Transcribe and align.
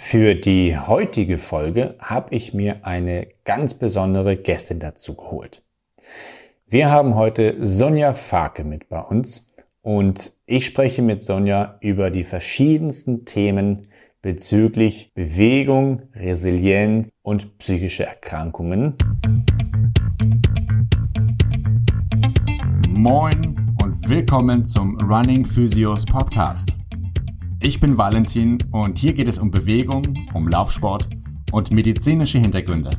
Für 0.00 0.36
die 0.36 0.78
heutige 0.78 1.38
Folge 1.38 1.96
habe 1.98 2.32
ich 2.32 2.54
mir 2.54 2.86
eine 2.86 3.26
ganz 3.44 3.74
besondere 3.74 4.36
Gästin 4.36 4.78
dazu 4.78 5.16
geholt. 5.16 5.60
Wir 6.68 6.88
haben 6.88 7.16
heute 7.16 7.56
Sonja 7.60 8.14
Farke 8.14 8.62
mit 8.62 8.88
bei 8.88 9.00
uns 9.00 9.50
und 9.82 10.32
ich 10.46 10.66
spreche 10.66 11.02
mit 11.02 11.24
Sonja 11.24 11.78
über 11.80 12.10
die 12.10 12.22
verschiedensten 12.22 13.24
Themen 13.24 13.88
bezüglich 14.22 15.12
Bewegung, 15.14 16.02
Resilienz 16.14 17.10
und 17.22 17.58
psychische 17.58 18.06
Erkrankungen. 18.06 18.94
Moin 22.88 23.76
und 23.82 24.08
willkommen 24.08 24.64
zum 24.64 24.96
Running 25.00 25.44
Physios 25.44 26.04
Podcast. 26.04 26.78
Ich 27.60 27.80
bin 27.80 27.98
Valentin 27.98 28.58
und 28.70 28.98
hier 28.98 29.12
geht 29.12 29.26
es 29.26 29.40
um 29.40 29.50
Bewegung, 29.50 30.06
um 30.32 30.46
Laufsport 30.46 31.08
und 31.50 31.72
medizinische 31.72 32.38
Hintergründe. 32.38 32.90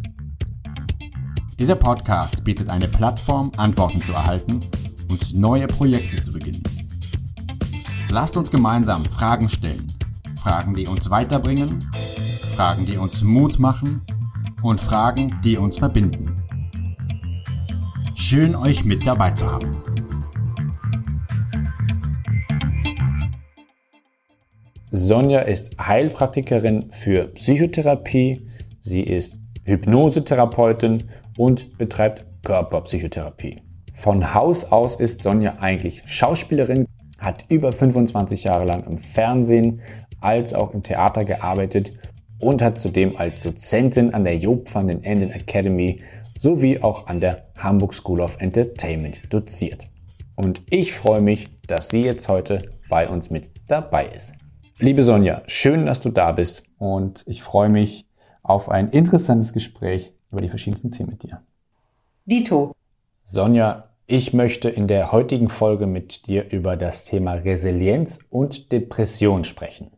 Dieser 1.57 1.75
Podcast 1.75 2.43
bietet 2.43 2.69
eine 2.69 2.89
Plattform, 2.89 3.53
Antworten 3.55 4.01
zu 4.01 4.11
erhalten 4.11 4.59
und 5.09 5.33
neue 5.33 5.65
Projekte 5.65 6.21
zu 6.21 6.33
beginnen. 6.33 6.61
Lasst 8.09 8.35
uns 8.35 8.51
gemeinsam 8.51 9.05
Fragen 9.05 9.47
stellen. 9.47 9.87
Fragen, 10.35 10.73
die 10.73 10.87
uns 10.87 11.09
weiterbringen, 11.09 11.79
Fragen, 12.55 12.85
die 12.85 12.97
uns 12.97 13.23
Mut 13.23 13.59
machen 13.59 14.01
und 14.61 14.81
Fragen, 14.81 15.39
die 15.41 15.57
uns 15.57 15.77
verbinden. 15.77 16.43
Schön 18.13 18.55
euch 18.55 18.83
mit 18.83 19.07
dabei 19.07 19.31
zu 19.31 19.49
haben. 19.49 19.81
Sonja 25.09 25.39
ist 25.39 25.75
Heilpraktikerin 25.81 26.91
für 26.91 27.29
Psychotherapie. 27.29 28.47
Sie 28.79 29.01
ist 29.01 29.41
Hypnosetherapeutin 29.63 31.09
und 31.35 31.75
betreibt 31.79 32.27
Körperpsychotherapie. 32.43 33.59
Von 33.95 34.35
Haus 34.35 34.71
aus 34.71 34.97
ist 34.97 35.23
Sonja 35.23 35.57
eigentlich 35.61 36.03
Schauspielerin, 36.05 36.85
hat 37.17 37.43
über 37.49 37.71
25 37.71 38.43
Jahre 38.43 38.65
lang 38.65 38.83
im 38.83 38.99
Fernsehen 38.99 39.81
als 40.21 40.53
auch 40.53 40.75
im 40.75 40.83
Theater 40.83 41.25
gearbeitet 41.25 41.99
und 42.39 42.61
hat 42.61 42.77
zudem 42.77 43.17
als 43.17 43.39
Dozentin 43.39 44.13
an 44.13 44.25
der 44.25 44.37
Job 44.37 44.71
van 44.71 44.85
den 44.85 45.03
Enden 45.03 45.31
Academy 45.31 46.03
sowie 46.39 46.83
auch 46.83 47.07
an 47.07 47.19
der 47.19 47.47
Hamburg 47.57 47.95
School 47.95 48.21
of 48.21 48.39
Entertainment 48.39 49.21
doziert. 49.33 49.87
Und 50.35 50.61
ich 50.69 50.93
freue 50.93 51.21
mich, 51.21 51.47
dass 51.65 51.89
sie 51.89 52.03
jetzt 52.03 52.29
heute 52.29 52.69
bei 52.89 53.09
uns 53.09 53.31
mit 53.31 53.49
dabei 53.67 54.05
ist. 54.15 54.38
Liebe 54.81 55.03
Sonja, 55.03 55.41
schön, 55.45 55.85
dass 55.85 55.99
du 55.99 56.09
da 56.09 56.31
bist 56.31 56.63
und 56.77 57.25
ich 57.27 57.43
freue 57.43 57.67
mich 57.67 58.07
auf 58.43 58.69
ein 58.69 58.91
interessantes 58.91 59.51
Gespräch 59.51 60.13
über 60.31 60.39
die 60.39 60.47
verschiedensten 60.47 60.89
Themen 60.89 61.09
mit 61.09 61.23
dir. 61.23 61.41
Dito. 62.23 62.73
Sonja, 63.25 63.89
ich 64.07 64.33
möchte 64.33 64.69
in 64.69 64.87
der 64.87 65.11
heutigen 65.11 65.49
Folge 65.49 65.85
mit 65.85 66.27
dir 66.27 66.49
über 66.51 66.77
das 66.77 67.03
Thema 67.03 67.33
Resilienz 67.33 68.19
und 68.29 68.71
Depression 68.71 69.43
sprechen. 69.43 69.91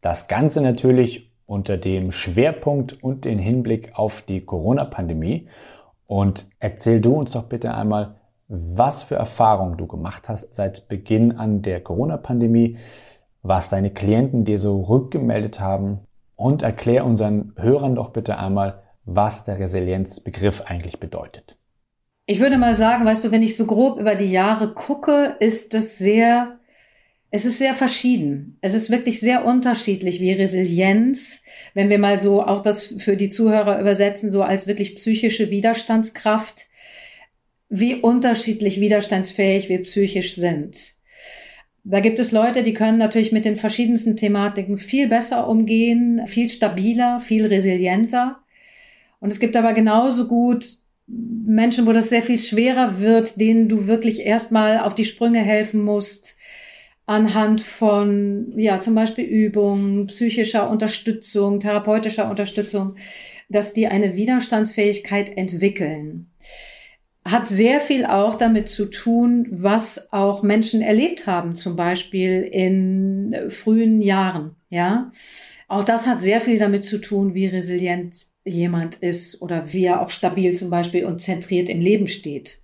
Das 0.00 0.28
Ganze 0.28 0.62
natürlich 0.62 1.30
unter 1.44 1.76
dem 1.76 2.10
Schwerpunkt 2.10 3.04
und 3.04 3.26
den 3.26 3.38
Hinblick 3.38 3.98
auf 3.98 4.22
die 4.22 4.46
Corona-Pandemie. 4.46 5.46
Und 6.06 6.48
erzähl 6.58 7.02
du 7.02 7.16
uns 7.16 7.32
doch 7.32 7.44
bitte 7.44 7.74
einmal, 7.74 8.14
was 8.48 9.02
für 9.02 9.16
Erfahrungen 9.16 9.76
du 9.76 9.86
gemacht 9.86 10.30
hast 10.30 10.54
seit 10.54 10.88
Beginn 10.88 11.32
an 11.36 11.60
der 11.60 11.82
Corona-Pandemie, 11.82 12.78
was 13.42 13.70
deine 13.70 13.90
Klienten 13.90 14.44
dir 14.44 14.58
so 14.58 14.80
rückgemeldet 14.80 15.60
haben 15.60 16.00
und 16.36 16.62
erklär 16.62 17.04
unseren 17.04 17.52
Hörern 17.56 17.94
doch 17.94 18.10
bitte 18.10 18.38
einmal, 18.38 18.82
was 19.04 19.44
der 19.44 19.58
Resilienzbegriff 19.58 20.62
eigentlich 20.62 21.00
bedeutet. 21.00 21.56
Ich 22.26 22.38
würde 22.38 22.58
mal 22.58 22.74
sagen, 22.74 23.04
weißt 23.04 23.24
du, 23.24 23.32
wenn 23.32 23.42
ich 23.42 23.56
so 23.56 23.66
grob 23.66 23.98
über 23.98 24.14
die 24.14 24.30
Jahre 24.30 24.72
gucke, 24.72 25.36
ist 25.40 25.74
das 25.74 25.98
sehr, 25.98 26.60
es 27.30 27.44
ist 27.44 27.58
sehr 27.58 27.74
verschieden. 27.74 28.56
Es 28.60 28.74
ist 28.74 28.90
wirklich 28.90 29.18
sehr 29.20 29.44
unterschiedlich, 29.44 30.20
wie 30.20 30.32
Resilienz, 30.32 31.42
wenn 31.74 31.88
wir 31.88 31.98
mal 31.98 32.20
so 32.20 32.42
auch 32.42 32.62
das 32.62 32.94
für 32.98 33.16
die 33.16 33.30
Zuhörer 33.30 33.80
übersetzen, 33.80 34.30
so 34.30 34.42
als 34.42 34.66
wirklich 34.66 34.94
psychische 34.96 35.50
Widerstandskraft, 35.50 36.66
wie 37.68 37.96
unterschiedlich 37.96 38.80
widerstandsfähig 38.80 39.68
wir 39.68 39.82
psychisch 39.82 40.34
sind. 40.34 40.99
Da 41.90 41.98
gibt 41.98 42.20
es 42.20 42.30
Leute, 42.30 42.62
die 42.62 42.72
können 42.72 42.98
natürlich 42.98 43.32
mit 43.32 43.44
den 43.44 43.56
verschiedensten 43.56 44.16
Thematiken 44.16 44.78
viel 44.78 45.08
besser 45.08 45.48
umgehen, 45.48 46.24
viel 46.28 46.48
stabiler, 46.48 47.18
viel 47.18 47.46
resilienter. 47.46 48.38
Und 49.18 49.32
es 49.32 49.40
gibt 49.40 49.56
aber 49.56 49.72
genauso 49.72 50.28
gut 50.28 50.78
Menschen, 51.08 51.88
wo 51.88 51.92
das 51.92 52.08
sehr 52.08 52.22
viel 52.22 52.38
schwerer 52.38 53.00
wird, 53.00 53.40
denen 53.40 53.68
du 53.68 53.88
wirklich 53.88 54.24
erstmal 54.24 54.78
auf 54.78 54.94
die 54.94 55.04
Sprünge 55.04 55.40
helfen 55.40 55.82
musst, 55.82 56.36
anhand 57.06 57.60
von, 57.60 58.52
ja, 58.56 58.80
zum 58.80 58.94
Beispiel 58.94 59.24
Übungen, 59.24 60.06
psychischer 60.06 60.70
Unterstützung, 60.70 61.58
therapeutischer 61.58 62.30
Unterstützung, 62.30 62.94
dass 63.48 63.72
die 63.72 63.88
eine 63.88 64.14
Widerstandsfähigkeit 64.14 65.36
entwickeln 65.36 66.30
hat 67.24 67.48
sehr 67.48 67.80
viel 67.80 68.06
auch 68.06 68.36
damit 68.36 68.68
zu 68.68 68.86
tun, 68.86 69.46
was 69.50 70.12
auch 70.12 70.42
Menschen 70.42 70.80
erlebt 70.80 71.26
haben, 71.26 71.54
zum 71.54 71.76
Beispiel 71.76 72.42
in 72.42 73.50
frühen 73.50 74.00
Jahren, 74.00 74.56
ja. 74.70 75.12
Auch 75.68 75.84
das 75.84 76.06
hat 76.06 76.20
sehr 76.20 76.40
viel 76.40 76.58
damit 76.58 76.84
zu 76.84 76.98
tun, 76.98 77.34
wie 77.34 77.46
resilient 77.46 78.26
jemand 78.44 78.96
ist 78.96 79.40
oder 79.40 79.72
wie 79.72 79.84
er 79.84 80.00
auch 80.00 80.10
stabil 80.10 80.54
zum 80.54 80.70
Beispiel 80.70 81.04
und 81.04 81.20
zentriert 81.20 81.68
im 81.68 81.80
Leben 81.80 82.08
steht. 82.08 82.60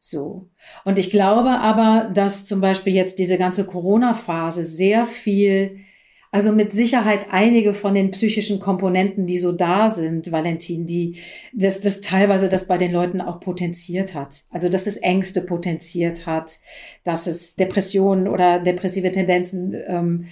So. 0.00 0.50
Und 0.84 0.98
ich 0.98 1.10
glaube 1.10 1.50
aber, 1.50 2.10
dass 2.12 2.44
zum 2.44 2.60
Beispiel 2.60 2.94
jetzt 2.94 3.18
diese 3.18 3.38
ganze 3.38 3.64
Corona-Phase 3.64 4.64
sehr 4.64 5.06
viel 5.06 5.78
also 6.34 6.50
mit 6.50 6.72
Sicherheit 6.72 7.28
einige 7.30 7.72
von 7.72 7.94
den 7.94 8.10
psychischen 8.10 8.58
Komponenten, 8.58 9.24
die 9.24 9.38
so 9.38 9.52
da 9.52 9.88
sind, 9.88 10.32
Valentin, 10.32 10.84
die 10.84 11.18
das, 11.52 11.78
das 11.78 12.00
teilweise 12.00 12.48
das 12.48 12.66
bei 12.66 12.76
den 12.76 12.90
Leuten 12.90 13.20
auch 13.20 13.38
potenziert 13.38 14.14
hat. 14.14 14.42
Also 14.50 14.68
dass 14.68 14.88
es 14.88 14.96
Ängste 14.96 15.42
potenziert 15.42 16.26
hat, 16.26 16.58
dass 17.04 17.28
es 17.28 17.54
Depressionen 17.54 18.26
oder 18.26 18.58
depressive 18.58 19.12
Tendenzen 19.12 19.76
ähm, 19.86 20.24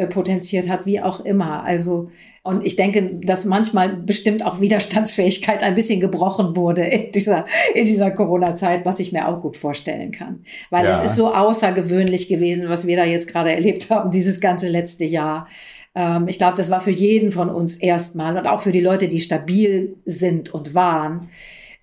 äh, 0.00 0.06
potenziert 0.06 0.66
hat, 0.66 0.86
wie 0.86 1.02
auch 1.02 1.20
immer. 1.20 1.62
Also 1.62 2.10
und 2.42 2.64
ich 2.64 2.76
denke, 2.76 3.20
dass 3.22 3.44
manchmal 3.44 3.90
bestimmt 3.90 4.42
auch 4.46 4.62
Widerstandsfähigkeit 4.62 5.62
ein 5.62 5.74
bisschen 5.74 6.00
gebrochen 6.00 6.56
wurde 6.56 6.82
in 6.82 7.12
dieser, 7.12 7.44
in 7.74 7.84
dieser 7.84 8.10
Corona-Zeit, 8.10 8.86
was 8.86 8.98
ich 8.98 9.12
mir 9.12 9.28
auch 9.28 9.42
gut 9.42 9.58
vorstellen 9.58 10.10
kann. 10.10 10.42
Weil 10.70 10.86
ja. 10.86 10.90
es 10.90 11.10
ist 11.10 11.16
so 11.16 11.34
außergewöhnlich 11.34 12.28
gewesen, 12.28 12.70
was 12.70 12.86
wir 12.86 12.96
da 12.96 13.04
jetzt 13.04 13.28
gerade 13.28 13.52
erlebt 13.52 13.90
haben, 13.90 14.10
dieses 14.10 14.40
ganze 14.40 14.68
letzte 14.68 15.04
Jahr. 15.04 15.48
Ähm, 15.94 16.28
ich 16.28 16.38
glaube, 16.38 16.56
das 16.56 16.70
war 16.70 16.80
für 16.80 16.90
jeden 16.90 17.30
von 17.30 17.50
uns 17.50 17.76
erstmal 17.76 18.38
und 18.38 18.46
auch 18.46 18.62
für 18.62 18.72
die 18.72 18.80
Leute, 18.80 19.06
die 19.06 19.20
stabil 19.20 19.96
sind 20.06 20.54
und 20.54 20.74
waren. 20.74 21.28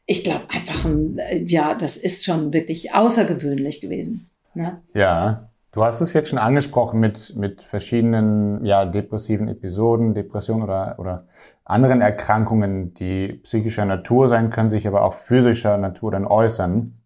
Ich 0.07 0.23
glaube 0.23 0.45
einfach, 0.49 0.85
ein, 0.85 1.19
äh, 1.19 1.43
ja, 1.43 1.75
das 1.75 1.97
ist 1.97 2.25
schon 2.25 2.51
wirklich 2.51 2.95
außergewöhnlich 2.95 3.79
gewesen. 3.79 4.31
Ne? 4.55 4.81
Ja, 4.95 5.51
Du 5.71 5.83
hast 5.83 6.01
es 6.01 6.13
jetzt 6.13 6.29
schon 6.29 6.39
angesprochen 6.39 6.99
mit, 6.99 7.35
mit 7.35 7.61
verschiedenen 7.61 8.65
ja, 8.65 8.85
depressiven 8.85 9.47
Episoden, 9.47 10.13
Depressionen 10.13 10.63
oder, 10.63 10.95
oder 10.97 11.27
anderen 11.65 12.01
Erkrankungen, 12.01 12.93
die 12.93 13.33
psychischer 13.43 13.85
Natur 13.85 14.29
sein 14.29 14.49
können, 14.49 14.69
sich 14.69 14.87
aber 14.87 15.03
auch 15.03 15.13
physischer 15.13 15.77
Natur 15.77 16.11
dann 16.11 16.25
äußern 16.25 17.01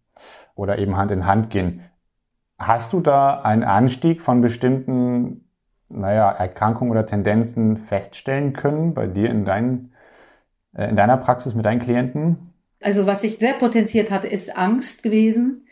oder 0.54 0.78
eben 0.78 0.96
Hand 0.96 1.10
in 1.10 1.26
Hand 1.26 1.50
gehen. 1.50 1.82
Hast 2.58 2.92
du 2.92 3.00
da 3.00 3.40
einen 3.40 3.64
Anstieg 3.64 4.22
von 4.22 4.40
bestimmten 4.40 5.48
naja, 5.88 6.30
Erkrankungen 6.30 6.92
oder 6.92 7.04
Tendenzen 7.04 7.76
feststellen 7.76 8.52
können 8.52 8.94
bei 8.94 9.06
dir 9.06 9.30
in, 9.30 9.44
dein, 9.44 9.92
äh, 10.74 10.88
in 10.88 10.96
deiner 10.96 11.16
Praxis 11.16 11.54
mit 11.54 11.66
deinen 11.66 11.80
Klienten? 11.80 12.51
Also 12.82 13.06
was 13.06 13.22
sich 13.22 13.38
sehr 13.38 13.54
potenziert 13.54 14.10
hat, 14.10 14.24
ist 14.24 14.56
Angst 14.56 15.02
gewesen 15.02 15.64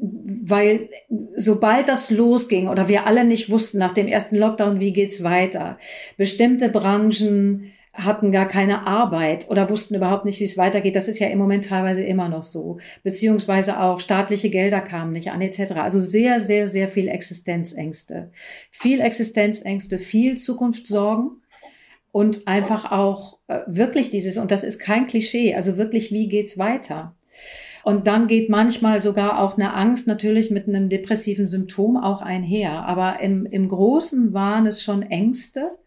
weil 0.00 0.88
sobald 1.36 1.88
das 1.88 2.10
losging 2.10 2.68
oder 2.68 2.88
wir 2.88 3.06
alle 3.06 3.24
nicht 3.24 3.50
wussten 3.50 3.78
nach 3.78 3.92
dem 3.92 4.08
ersten 4.08 4.36
Lockdown, 4.36 4.80
wie 4.80 4.92
geht's 4.92 5.22
weiter, 5.22 5.78
bestimmte 6.16 6.68
Branchen 6.68 7.72
hatten 7.92 8.30
gar 8.32 8.46
keine 8.46 8.86
Arbeit 8.86 9.50
oder 9.50 9.68
wussten 9.68 9.96
überhaupt 9.96 10.24
nicht, 10.24 10.40
wie 10.40 10.44
es 10.44 10.56
weitergeht. 10.56 10.96
Das 10.96 11.08
ist 11.08 11.18
ja 11.18 11.26
im 11.26 11.38
Moment 11.38 11.66
teilweise 11.66 12.04
immer 12.04 12.28
noch 12.28 12.44
so. 12.44 12.78
Beziehungsweise 13.02 13.80
auch 13.80 14.00
staatliche 14.00 14.48
Gelder 14.48 14.80
kamen 14.80 15.12
nicht 15.12 15.32
an, 15.32 15.40
etc. 15.40 15.72
Also 15.72 15.98
sehr, 15.98 16.40
sehr, 16.40 16.66
sehr 16.66 16.88
viel 16.88 17.08
Existenzängste. 17.08 18.30
Viel 18.70 19.00
Existenzängste, 19.00 19.98
viel 19.98 20.38
Zukunftssorgen 20.38 21.39
und 22.12 22.46
einfach 22.46 22.90
auch 22.90 23.38
äh, 23.48 23.60
wirklich 23.66 24.10
dieses, 24.10 24.36
und 24.36 24.50
das 24.50 24.64
ist 24.64 24.78
kein 24.78 25.06
Klischee, 25.06 25.54
also 25.54 25.76
wirklich, 25.76 26.10
wie 26.10 26.28
geht's 26.28 26.58
weiter? 26.58 27.14
Und 27.82 28.06
dann 28.06 28.26
geht 28.26 28.50
manchmal 28.50 29.00
sogar 29.00 29.40
auch 29.40 29.56
eine 29.56 29.74
Angst 29.74 30.06
natürlich 30.06 30.50
mit 30.50 30.68
einem 30.68 30.88
depressiven 30.88 31.48
Symptom 31.48 31.96
auch 31.96 32.20
einher. 32.20 32.84
Aber 32.84 33.20
im, 33.20 33.46
im 33.46 33.68
Großen 33.68 34.34
waren 34.34 34.66
es 34.66 34.82
schon 34.82 35.02
Ängste, 35.02 35.78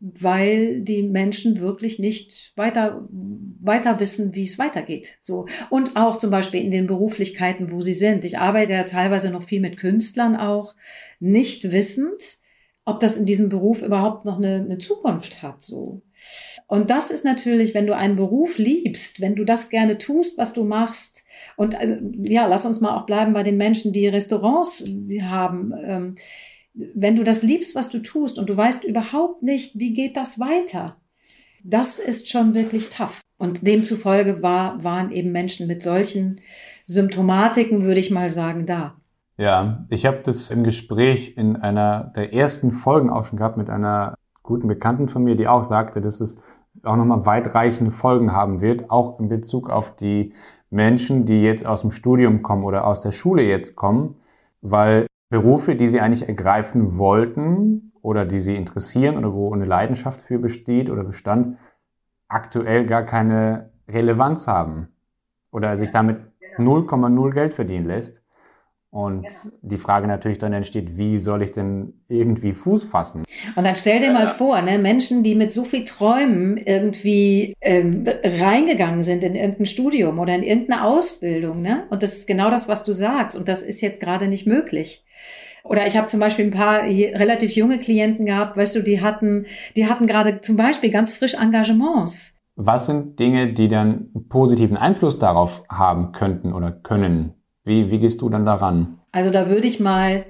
weil 0.00 0.80
die 0.80 1.04
Menschen 1.04 1.60
wirklich 1.60 2.00
nicht 2.00 2.52
weiter, 2.56 3.06
weiter 3.08 4.00
wissen, 4.00 4.34
wie 4.34 4.42
es 4.42 4.58
weitergeht. 4.58 5.16
So. 5.20 5.46
Und 5.70 5.94
auch 5.94 6.18
zum 6.18 6.30
Beispiel 6.30 6.60
in 6.60 6.72
den 6.72 6.88
Beruflichkeiten, 6.88 7.70
wo 7.70 7.82
sie 7.82 7.94
sind. 7.94 8.24
Ich 8.24 8.38
arbeite 8.38 8.72
ja 8.72 8.82
teilweise 8.82 9.30
noch 9.30 9.44
viel 9.44 9.60
mit 9.60 9.76
Künstlern 9.76 10.34
auch, 10.34 10.74
nicht 11.20 11.70
wissend, 11.70 12.38
ob 12.84 13.00
das 13.00 13.16
in 13.16 13.26
diesem 13.26 13.48
Beruf 13.48 13.82
überhaupt 13.82 14.24
noch 14.24 14.38
eine, 14.38 14.56
eine 14.56 14.78
Zukunft 14.78 15.42
hat, 15.42 15.62
so. 15.62 16.02
Und 16.66 16.90
das 16.90 17.10
ist 17.10 17.24
natürlich, 17.24 17.74
wenn 17.74 17.86
du 17.86 17.94
einen 17.94 18.16
Beruf 18.16 18.58
liebst, 18.58 19.20
wenn 19.20 19.34
du 19.34 19.44
das 19.44 19.68
gerne 19.68 19.98
tust, 19.98 20.38
was 20.38 20.52
du 20.52 20.64
machst, 20.64 21.24
und 21.56 21.74
also, 21.74 21.96
ja, 22.22 22.46
lass 22.46 22.64
uns 22.64 22.80
mal 22.80 22.96
auch 22.96 23.06
bleiben 23.06 23.32
bei 23.32 23.42
den 23.42 23.56
Menschen, 23.56 23.92
die 23.92 24.08
Restaurants 24.08 24.84
haben. 25.20 25.72
Ähm, 25.84 26.14
wenn 26.74 27.16
du 27.16 27.24
das 27.24 27.42
liebst, 27.42 27.74
was 27.74 27.90
du 27.90 27.98
tust 27.98 28.38
und 28.38 28.48
du 28.48 28.56
weißt 28.56 28.84
überhaupt 28.84 29.42
nicht, 29.42 29.78
wie 29.78 29.92
geht 29.92 30.16
das 30.16 30.40
weiter, 30.40 30.96
das 31.62 31.98
ist 31.98 32.28
schon 32.28 32.54
wirklich 32.54 32.88
tough. 32.88 33.20
Und 33.36 33.66
demzufolge 33.66 34.42
war, 34.42 34.82
waren 34.82 35.12
eben 35.12 35.32
Menschen 35.32 35.66
mit 35.66 35.82
solchen 35.82 36.40
Symptomatiken, 36.86 37.82
würde 37.82 38.00
ich 38.00 38.10
mal 38.10 38.30
sagen, 38.30 38.66
da. 38.66 38.96
Ja, 39.42 39.84
ich 39.90 40.06
habe 40.06 40.18
das 40.22 40.52
im 40.52 40.62
Gespräch 40.62 41.36
in 41.36 41.56
einer 41.56 42.12
der 42.14 42.32
ersten 42.32 42.70
Folgen 42.70 43.10
auch 43.10 43.24
schon 43.24 43.38
gehabt 43.40 43.56
mit 43.56 43.70
einer 43.70 44.14
guten 44.44 44.68
Bekannten 44.68 45.08
von 45.08 45.24
mir, 45.24 45.34
die 45.34 45.48
auch 45.48 45.64
sagte, 45.64 46.00
dass 46.00 46.20
es 46.20 46.40
auch 46.84 46.94
nochmal 46.94 47.26
weitreichende 47.26 47.90
Folgen 47.90 48.30
haben 48.30 48.60
wird, 48.60 48.88
auch 48.88 49.18
in 49.18 49.28
Bezug 49.28 49.68
auf 49.68 49.96
die 49.96 50.32
Menschen, 50.70 51.24
die 51.24 51.42
jetzt 51.42 51.66
aus 51.66 51.80
dem 51.80 51.90
Studium 51.90 52.42
kommen 52.42 52.62
oder 52.62 52.86
aus 52.86 53.02
der 53.02 53.10
Schule 53.10 53.42
jetzt 53.42 53.74
kommen, 53.74 54.14
weil 54.60 55.08
Berufe, 55.28 55.74
die 55.74 55.88
sie 55.88 56.00
eigentlich 56.00 56.28
ergreifen 56.28 56.96
wollten 56.96 57.90
oder 58.00 58.24
die 58.24 58.38
sie 58.38 58.54
interessieren 58.54 59.16
oder 59.16 59.32
wo 59.32 59.52
eine 59.52 59.64
Leidenschaft 59.64 60.20
für 60.20 60.38
besteht 60.38 60.88
oder 60.88 61.02
bestand, 61.02 61.56
aktuell 62.28 62.86
gar 62.86 63.02
keine 63.02 63.72
Relevanz 63.88 64.46
haben 64.46 64.86
oder 65.50 65.76
sich 65.76 65.90
damit 65.90 66.18
0,0 66.58 67.30
Geld 67.32 67.54
verdienen 67.54 67.86
lässt. 67.86 68.22
Und 68.92 69.26
die 69.62 69.78
Frage 69.78 70.06
natürlich 70.06 70.36
dann 70.36 70.52
entsteht, 70.52 70.98
wie 70.98 71.16
soll 71.16 71.42
ich 71.42 71.52
denn 71.52 71.94
irgendwie 72.08 72.52
Fuß 72.52 72.84
fassen? 72.84 73.24
Und 73.56 73.64
dann 73.64 73.74
stell 73.74 74.00
dir 74.00 74.12
mal 74.12 74.28
vor, 74.28 74.60
ne, 74.60 74.78
Menschen, 74.78 75.22
die 75.22 75.34
mit 75.34 75.50
so 75.50 75.64
viel 75.64 75.84
Träumen 75.84 76.58
irgendwie 76.58 77.54
ähm, 77.62 78.04
reingegangen 78.22 79.02
sind 79.02 79.24
in 79.24 79.34
irgendein 79.34 79.64
Studium 79.64 80.18
oder 80.18 80.34
in 80.34 80.42
irgendeine 80.42 80.84
Ausbildung, 80.84 81.62
ne? 81.62 81.84
Und 81.88 82.02
das 82.02 82.18
ist 82.18 82.26
genau 82.26 82.50
das, 82.50 82.68
was 82.68 82.84
du 82.84 82.92
sagst. 82.92 83.34
Und 83.34 83.48
das 83.48 83.62
ist 83.62 83.80
jetzt 83.80 83.98
gerade 83.98 84.28
nicht 84.28 84.46
möglich. 84.46 85.06
Oder 85.64 85.86
ich 85.86 85.96
habe 85.96 86.08
zum 86.08 86.20
Beispiel 86.20 86.44
ein 86.44 86.50
paar 86.50 86.82
relativ 86.82 87.52
junge 87.52 87.78
Klienten 87.78 88.26
gehabt, 88.26 88.58
weißt 88.58 88.76
du, 88.76 88.82
die 88.82 89.00
hatten, 89.00 89.46
die 89.74 89.86
hatten 89.86 90.06
gerade 90.06 90.42
zum 90.42 90.58
Beispiel 90.58 90.90
ganz 90.90 91.14
frisch 91.14 91.32
Engagements. 91.32 92.38
Was 92.56 92.84
sind 92.84 93.18
Dinge, 93.18 93.54
die 93.54 93.68
dann 93.68 94.10
positiven 94.28 94.76
Einfluss 94.76 95.18
darauf 95.18 95.62
haben 95.70 96.12
könnten 96.12 96.52
oder 96.52 96.70
können? 96.70 97.41
Wie, 97.64 97.90
wie 97.90 97.98
gehst 97.98 98.20
du 98.20 98.28
dann 98.28 98.44
daran? 98.44 98.98
Also 99.12 99.30
da 99.30 99.48
würde 99.48 99.68
ich 99.68 99.78
mal, 99.78 100.24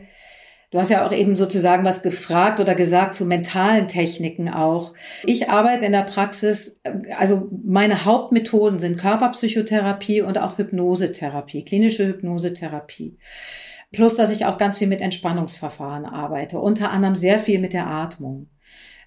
du 0.70 0.78
hast 0.78 0.90
ja 0.90 1.06
auch 1.06 1.12
eben 1.12 1.36
sozusagen 1.36 1.84
was 1.84 2.02
gefragt 2.02 2.60
oder 2.60 2.74
gesagt 2.74 3.14
zu 3.14 3.24
mentalen 3.24 3.88
Techniken 3.88 4.48
auch. 4.48 4.92
Ich 5.24 5.48
arbeite 5.48 5.86
in 5.86 5.92
der 5.92 6.02
Praxis, 6.02 6.80
also 7.18 7.48
meine 7.64 8.04
Hauptmethoden 8.04 8.78
sind 8.78 8.98
Körperpsychotherapie 8.98 10.22
und 10.22 10.38
auch 10.38 10.58
Hypnosetherapie, 10.58 11.64
klinische 11.64 12.06
Hypnosetherapie. 12.06 13.18
Plus, 13.92 14.16
dass 14.16 14.32
ich 14.32 14.46
auch 14.46 14.56
ganz 14.56 14.78
viel 14.78 14.88
mit 14.88 15.00
Entspannungsverfahren 15.00 16.06
arbeite, 16.06 16.58
unter 16.58 16.90
anderem 16.90 17.14
sehr 17.14 17.38
viel 17.38 17.58
mit 17.58 17.74
der 17.74 17.86
Atmung. 17.86 18.48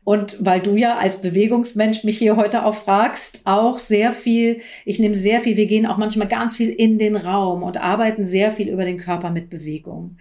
Und 0.06 0.38
weil 0.40 0.62
du 0.62 0.76
ja 0.76 0.98
als 0.98 1.22
Bewegungsmensch 1.22 2.04
mich 2.04 2.20
hier 2.20 2.38
heute 2.38 2.64
auch 2.64 2.76
fragst, 2.76 3.42
auch 3.44 3.80
sehr 3.80 4.12
viel, 4.12 4.62
ich 4.86 5.00
nehme 5.00 5.16
sehr 5.16 5.42
viel, 5.42 5.58
wir 5.58 5.66
gehen 5.66 5.88
auch 5.88 5.98
manchmal 5.98 6.28
ganz 6.28 6.56
viel 6.56 6.70
in 6.70 7.00
den 7.00 7.16
Raum 7.16 7.64
und 7.64 7.78
arbeiten 7.78 8.28
sehr 8.28 8.52
viel 8.52 8.70
über 8.70 8.86
den 8.86 9.00
Körper 9.00 9.32
mit 9.32 9.50
Bewegung. 9.50 10.18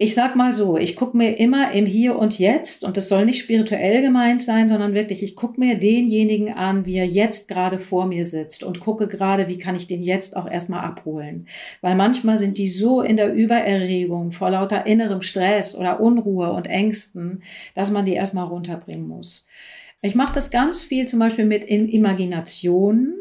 Ich 0.00 0.14
sag 0.14 0.36
mal 0.36 0.54
so, 0.54 0.78
ich 0.78 0.94
gucke 0.94 1.16
mir 1.16 1.40
immer 1.40 1.72
im 1.72 1.84
Hier 1.84 2.16
und 2.16 2.38
Jetzt, 2.38 2.84
und 2.84 2.96
das 2.96 3.08
soll 3.08 3.24
nicht 3.24 3.40
spirituell 3.40 4.00
gemeint 4.00 4.42
sein, 4.42 4.68
sondern 4.68 4.94
wirklich, 4.94 5.24
ich 5.24 5.34
gucke 5.34 5.58
mir 5.58 5.76
denjenigen 5.76 6.52
an, 6.52 6.86
wie 6.86 6.94
er 6.94 7.04
jetzt 7.04 7.48
gerade 7.48 7.80
vor 7.80 8.06
mir 8.06 8.24
sitzt 8.24 8.62
und 8.62 8.78
gucke 8.78 9.08
gerade, 9.08 9.48
wie 9.48 9.58
kann 9.58 9.74
ich 9.74 9.88
den 9.88 10.00
jetzt 10.00 10.36
auch 10.36 10.48
erstmal 10.48 10.84
abholen. 10.84 11.48
Weil 11.80 11.96
manchmal 11.96 12.38
sind 12.38 12.58
die 12.58 12.68
so 12.68 13.02
in 13.02 13.16
der 13.16 13.34
Übererregung 13.34 14.30
vor 14.30 14.50
lauter 14.50 14.86
innerem 14.86 15.22
Stress 15.22 15.74
oder 15.74 15.98
Unruhe 15.98 16.52
und 16.52 16.68
Ängsten, 16.68 17.42
dass 17.74 17.90
man 17.90 18.04
die 18.04 18.14
erstmal 18.14 18.46
runterbringen 18.46 19.08
muss. 19.08 19.48
Ich 20.00 20.14
mache 20.14 20.32
das 20.32 20.52
ganz 20.52 20.80
viel 20.80 21.08
zum 21.08 21.18
Beispiel 21.18 21.44
mit 21.44 21.64
Imaginationen 21.64 23.14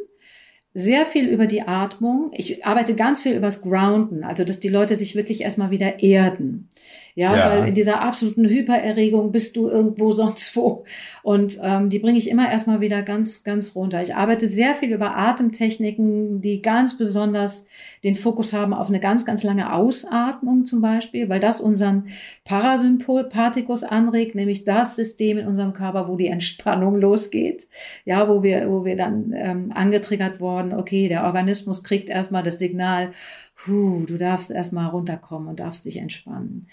sehr 0.78 1.06
viel 1.06 1.28
über 1.28 1.48
die 1.48 1.64
Atmung. 1.64 2.30
Ich 2.34 2.64
arbeite 2.64 2.94
ganz 2.94 3.20
viel 3.20 3.34
übers 3.34 3.64
Grounden, 3.64 4.24
also 4.24 4.44
dass 4.44 4.60
die 4.60 4.70
Leute 4.70 4.96
sich 4.96 5.16
wirklich 5.16 5.42
erstmal 5.42 5.72
wieder 5.72 6.04
erden. 6.04 6.70
Ja, 7.18 7.36
ja, 7.36 7.50
weil 7.50 7.70
in 7.70 7.74
dieser 7.74 8.02
absoluten 8.04 8.48
Hypererregung 8.48 9.32
bist 9.32 9.56
du 9.56 9.68
irgendwo 9.68 10.12
sonst 10.12 10.56
wo. 10.56 10.86
Und 11.24 11.58
ähm, 11.64 11.90
die 11.90 11.98
bringe 11.98 12.20
ich 12.20 12.30
immer 12.30 12.52
erstmal 12.52 12.80
wieder 12.80 13.02
ganz, 13.02 13.44
ganz 13.44 13.76
runter. 13.76 14.04
Ich 14.04 14.14
arbeite 14.14 14.48
sehr 14.48 14.76
viel 14.76 14.94
über 14.94 15.18
Atemtechniken, 15.18 16.42
die 16.42 16.62
ganz 16.62 16.96
besonders 16.96 17.66
den 18.04 18.14
Fokus 18.14 18.54
haben 18.54 18.72
auf 18.72 18.90
eine 18.90 19.00
ganz, 19.00 19.26
ganz 19.26 19.42
lange 19.42 19.74
Ausatmung 19.74 20.66
zum 20.66 20.84
Beispiel, 20.84 21.28
weil 21.28 21.40
das 21.40 21.60
unseren 21.60 22.10
Parasympathikus 22.46 23.84
anregt, 23.84 24.36
nämlich 24.36 24.64
das 24.64 24.96
System 24.96 25.40
in 25.40 25.48
unserem 25.48 25.74
Körper, 25.74 26.08
wo 26.08 26.18
die 26.18 26.28
Entspannung 26.28 26.96
losgeht. 27.02 27.64
Ja, 28.06 28.30
wo 28.30 28.44
wir, 28.44 28.70
wo 28.70 28.86
wir 28.86 28.96
dann 28.96 29.34
ähm, 29.36 29.72
angetriggert 29.74 30.40
worden, 30.40 30.67
okay, 30.74 31.10
der 31.10 31.26
Organismus 31.26 31.84
kriegt 31.84 32.10
erstmal 32.10 32.44
das 32.44 32.60
Signal, 32.60 33.12
Puh, 33.58 34.06
du 34.06 34.18
darfst 34.18 34.52
erstmal 34.52 34.90
runterkommen 34.90 35.48
und 35.48 35.60
darfst 35.60 35.86
dich 35.86 35.98
entspannen. 35.98 36.66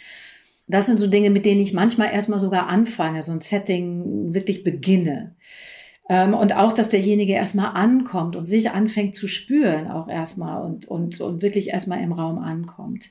Das 0.69 0.87
sind 0.87 0.99
so 0.99 1.07
Dinge, 1.07 1.31
mit 1.31 1.45
denen 1.45 1.61
ich 1.61 1.73
manchmal 1.73 2.13
erstmal 2.13 2.39
sogar 2.39 2.69
anfange, 2.69 3.23
so 3.23 3.33
ein 3.33 3.41
Setting 3.41 4.35
wirklich 4.35 4.65
beginne. 4.65 5.35
Ähm, 6.09 6.35
und 6.35 6.55
auch, 6.55 6.73
dass 6.73 6.91
derjenige 6.91 7.33
erstmal 7.33 7.75
ankommt 7.75 8.37
und 8.37 8.45
sich 8.45 8.71
anfängt 8.71 9.15
zu 9.15 9.29
spüren, 9.29 9.91
auch 9.91 10.09
erstmal 10.09 10.63
und, 10.63 10.87
und, 10.87 11.21
und 11.21 11.43
wirklich 11.43 11.71
erstmal 11.71 12.03
im 12.03 12.13
Raum 12.13 12.39
ankommt. 12.39 13.11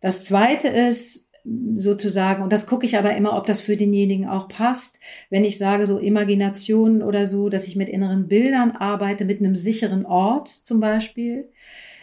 Das 0.00 0.24
zweite 0.24 0.68
ist, 0.68 1.21
sozusagen, 1.44 2.42
und 2.42 2.52
das 2.52 2.66
gucke 2.66 2.86
ich 2.86 2.96
aber 2.96 3.16
immer, 3.16 3.36
ob 3.36 3.46
das 3.46 3.60
für 3.60 3.76
denjenigen 3.76 4.28
auch 4.28 4.48
passt, 4.48 5.00
wenn 5.28 5.44
ich 5.44 5.58
sage 5.58 5.86
so 5.86 5.98
Imaginationen 5.98 7.02
oder 7.02 7.26
so, 7.26 7.48
dass 7.48 7.66
ich 7.66 7.76
mit 7.76 7.88
inneren 7.88 8.28
Bildern 8.28 8.72
arbeite, 8.72 9.24
mit 9.24 9.40
einem 9.40 9.56
sicheren 9.56 10.06
Ort 10.06 10.48
zum 10.48 10.80
Beispiel, 10.80 11.48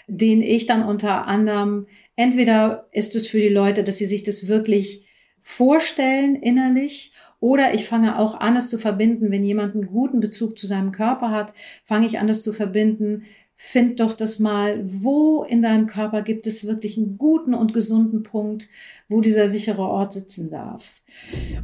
den 0.07 0.41
ich 0.41 0.65
dann 0.65 0.83
unter 0.83 1.27
anderem 1.27 1.87
Entweder 2.19 2.89
ist 2.91 3.15
es 3.15 3.27
für 3.27 3.39
die 3.39 3.47
Leute, 3.47 3.81
dass 3.81 3.97
sie 3.97 4.05
sich 4.05 4.23
das 4.23 4.49
wirklich 4.49 5.07
vorstellen 5.39 6.35
innerlich 6.35 7.13
oder 7.39 7.73
ich 7.73 7.85
fange 7.85 8.19
auch 8.19 8.37
an, 8.41 8.57
es 8.57 8.67
zu 8.67 8.77
verbinden, 8.77 9.31
wenn 9.31 9.45
jemand 9.45 9.73
einen 9.73 9.87
guten 9.87 10.19
Bezug 10.19 10.57
zu 10.57 10.67
seinem 10.67 10.91
Körper 10.91 11.31
hat, 11.31 11.53
fange 11.85 12.07
ich 12.07 12.19
an, 12.19 12.27
es 12.27 12.43
zu 12.43 12.51
verbinden. 12.51 13.23
Find 13.61 13.99
doch 13.99 14.13
das 14.13 14.39
mal, 14.39 14.79
wo 14.85 15.43
in 15.43 15.61
deinem 15.61 15.87
Körper 15.87 16.21
gibt 16.21 16.47
es 16.47 16.65
wirklich 16.65 16.97
einen 16.97 17.17
guten 17.17 17.53
und 17.53 17.73
gesunden 17.73 18.23
Punkt, 18.23 18.69
wo 19.09 19.19
dieser 19.19 19.47
sichere 19.47 19.81
Ort 19.81 20.13
sitzen 20.13 20.49
darf. 20.49 21.01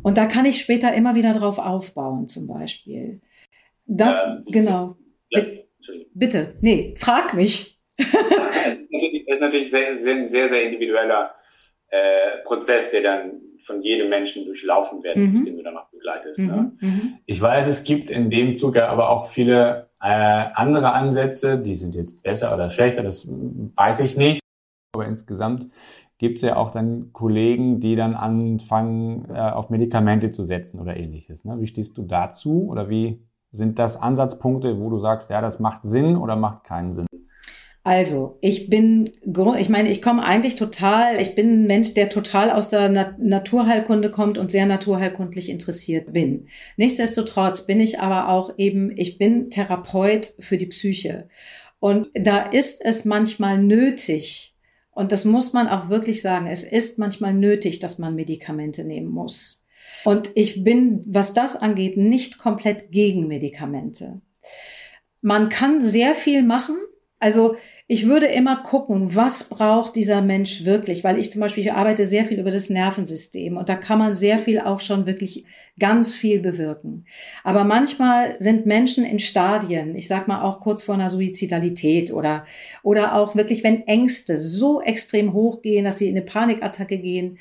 Und 0.04 0.18
da 0.18 0.26
kann 0.26 0.46
ich 0.46 0.60
später 0.60 0.94
immer 0.94 1.16
wieder 1.16 1.32
drauf 1.32 1.58
aufbauen, 1.58 2.28
zum 2.28 2.48
Beispiel. 2.48 3.22
Das, 3.86 4.16
ja, 4.16 4.44
genau. 4.46 4.96
Ja, 5.30 5.42
Bitte, 6.14 6.56
nee, 6.60 6.96
frag 6.98 7.34
mich 7.34 7.80
es 7.98 8.08
ist 9.28 9.40
natürlich 9.40 9.72
sehr, 9.72 9.96
sehr, 9.96 10.28
sehr, 10.28 10.50
sehr 10.50 10.64
individueller 10.64 11.34
äh, 11.96 12.44
Prozess, 12.44 12.92
der 12.92 13.02
dann 13.02 13.42
von 13.62 13.82
jedem 13.82 14.10
Menschen 14.10 14.46
durchlaufen 14.46 15.04
werden 15.04 15.32
muss, 15.32 15.42
mhm. 15.42 15.46
den 15.46 15.58
du 15.58 15.64
dann 15.64 15.74
noch 15.74 15.90
begleitest. 15.90 16.40
Mhm. 16.40 16.48
Ne? 16.48 16.72
Mhm. 16.80 17.18
Ich 17.26 17.42
weiß, 17.42 17.68
es 17.68 17.84
gibt 17.84 18.10
in 18.10 18.30
dem 18.30 18.56
Zuge 18.56 18.88
aber 18.88 19.10
auch 19.10 19.30
viele 19.30 19.90
äh, 20.02 20.08
andere 20.08 20.94
Ansätze, 20.94 21.60
die 21.60 21.76
sind 21.76 21.96
jetzt 21.96 22.22
besser 22.22 22.54
oder 22.54 22.70
schlechter, 22.70 23.02
das 23.02 23.28
weiß 23.28 24.02
ich 24.02 24.18
nicht. 24.18 24.40
Aber 24.94 25.08
insgesamt 25.08 25.68
gibt 26.18 26.38
es 26.38 26.44
ja 26.44 26.56
auch 26.56 26.72
dann 26.72 27.12
Kollegen, 27.12 27.80
die 27.80 27.96
dann 27.96 28.16
anfangen, 28.16 29.26
äh, 29.34 29.40
auf 29.40 29.70
Medikamente 29.70 30.32
zu 30.32 30.44
setzen 30.44 30.80
oder 30.80 30.96
ähnliches. 30.96 31.44
Ne? 31.44 31.60
Wie 31.60 31.68
stehst 31.68 31.98
du 31.98 32.04
dazu 32.04 32.68
oder 32.70 32.90
wie 32.90 33.22
sind 33.52 33.80
das 33.80 33.98
Ansatzpunkte, 33.98 34.80
wo 34.80 34.90
du 34.90 35.00
sagst, 35.00 35.30
ja, 35.30 35.42
das 35.42 35.60
macht 35.60 35.82
Sinn 35.84 36.18
oder 36.18 36.36
macht 36.36 36.64
keinen 36.64 36.94
Sinn? 36.94 37.08
Also, 37.86 38.40
ich 38.42 38.68
bin, 38.68 39.12
ich 39.60 39.70
meine, 39.70 39.92
ich 39.92 40.02
komme 40.02 40.24
eigentlich 40.24 40.56
total, 40.56 41.22
ich 41.22 41.36
bin 41.36 41.52
ein 41.52 41.68
Mensch, 41.68 41.94
der 41.94 42.10
total 42.10 42.50
aus 42.50 42.70
der 42.70 42.90
Na 42.90 43.16
Naturheilkunde 43.20 44.10
kommt 44.10 44.40
und 44.40 44.50
sehr 44.50 44.66
naturheilkundlich 44.66 45.50
interessiert 45.50 46.12
bin. 46.12 46.48
Nichtsdestotrotz 46.78 47.68
bin 47.68 47.80
ich 47.80 48.00
aber 48.00 48.30
auch 48.30 48.58
eben, 48.58 48.92
ich 48.98 49.20
bin 49.20 49.52
Therapeut 49.52 50.34
für 50.40 50.58
die 50.58 50.66
Psyche. 50.66 51.30
Und 51.80 52.08
da 52.16 52.42
ist 52.50 52.84
es 52.84 53.06
manchmal 53.06 53.62
nötig, 53.62 54.56
und 54.90 55.12
das 55.12 55.24
muss 55.24 55.54
man 55.54 55.68
auch 55.68 55.88
wirklich 55.88 56.24
sagen, 56.24 56.48
es 56.48 56.64
ist 56.64 56.98
manchmal 56.98 57.36
nötig, 57.36 57.78
dass 57.78 58.00
man 58.00 58.16
Medikamente 58.16 58.84
nehmen 58.84 59.12
muss. 59.12 59.64
Und 60.06 60.32
ich 60.34 60.64
bin, 60.64 61.04
was 61.06 61.36
das 61.36 61.56
angeht, 61.56 61.98
nicht 61.98 62.40
komplett 62.40 62.90
gegen 62.90 63.28
Medikamente. 63.28 64.22
Man 65.22 65.50
kann 65.50 65.84
sehr 65.84 66.16
viel 66.16 66.42
machen. 66.42 66.78
Also 67.20 67.56
ich 67.88 68.08
würde 68.08 68.26
immer 68.26 68.64
gucken, 68.64 69.14
was 69.14 69.48
braucht 69.48 69.96
dieser 69.96 70.24
Mensch 70.24 70.66
wirklich, 70.66 71.04
weil 71.04 71.20
ich 71.20 71.30
zum 71.30 71.42
Beispiel 71.42 71.66
ich 71.66 71.72
arbeite 71.72 72.04
sehr 72.06 72.26
viel 72.26 72.40
über 72.40 72.50
das 72.50 72.72
Nervensystem 72.72 73.58
und 73.58 73.70
da 73.70 73.76
kann 73.76 74.00
man 74.00 74.16
sehr 74.16 74.40
viel 74.40 74.60
auch 74.60 74.82
schon 74.82 75.06
wirklich 75.06 75.46
ganz 75.78 76.12
viel 76.12 76.40
bewirken. 76.40 77.06
Aber 77.44 77.64
manchmal 77.64 78.38
sind 78.40 78.66
Menschen 78.66 79.06
in 79.06 79.20
Stadien, 79.20 79.96
ich 79.96 80.08
sag 80.08 80.28
mal 80.28 80.42
auch 80.42 80.62
kurz 80.62 80.82
vor 80.82 80.96
einer 80.96 81.12
Suizidalität 81.12 82.12
oder, 82.12 82.48
oder 82.82 83.14
auch 83.14 83.36
wirklich, 83.36 83.64
wenn 83.64 83.86
Ängste 83.86 84.42
so 84.42 84.82
extrem 84.82 85.34
hochgehen, 85.34 85.86
dass 85.86 86.00
sie 86.00 86.10
in 86.10 86.18
eine 86.18 86.26
Panikattacke 86.26 86.98
gehen, 86.98 87.38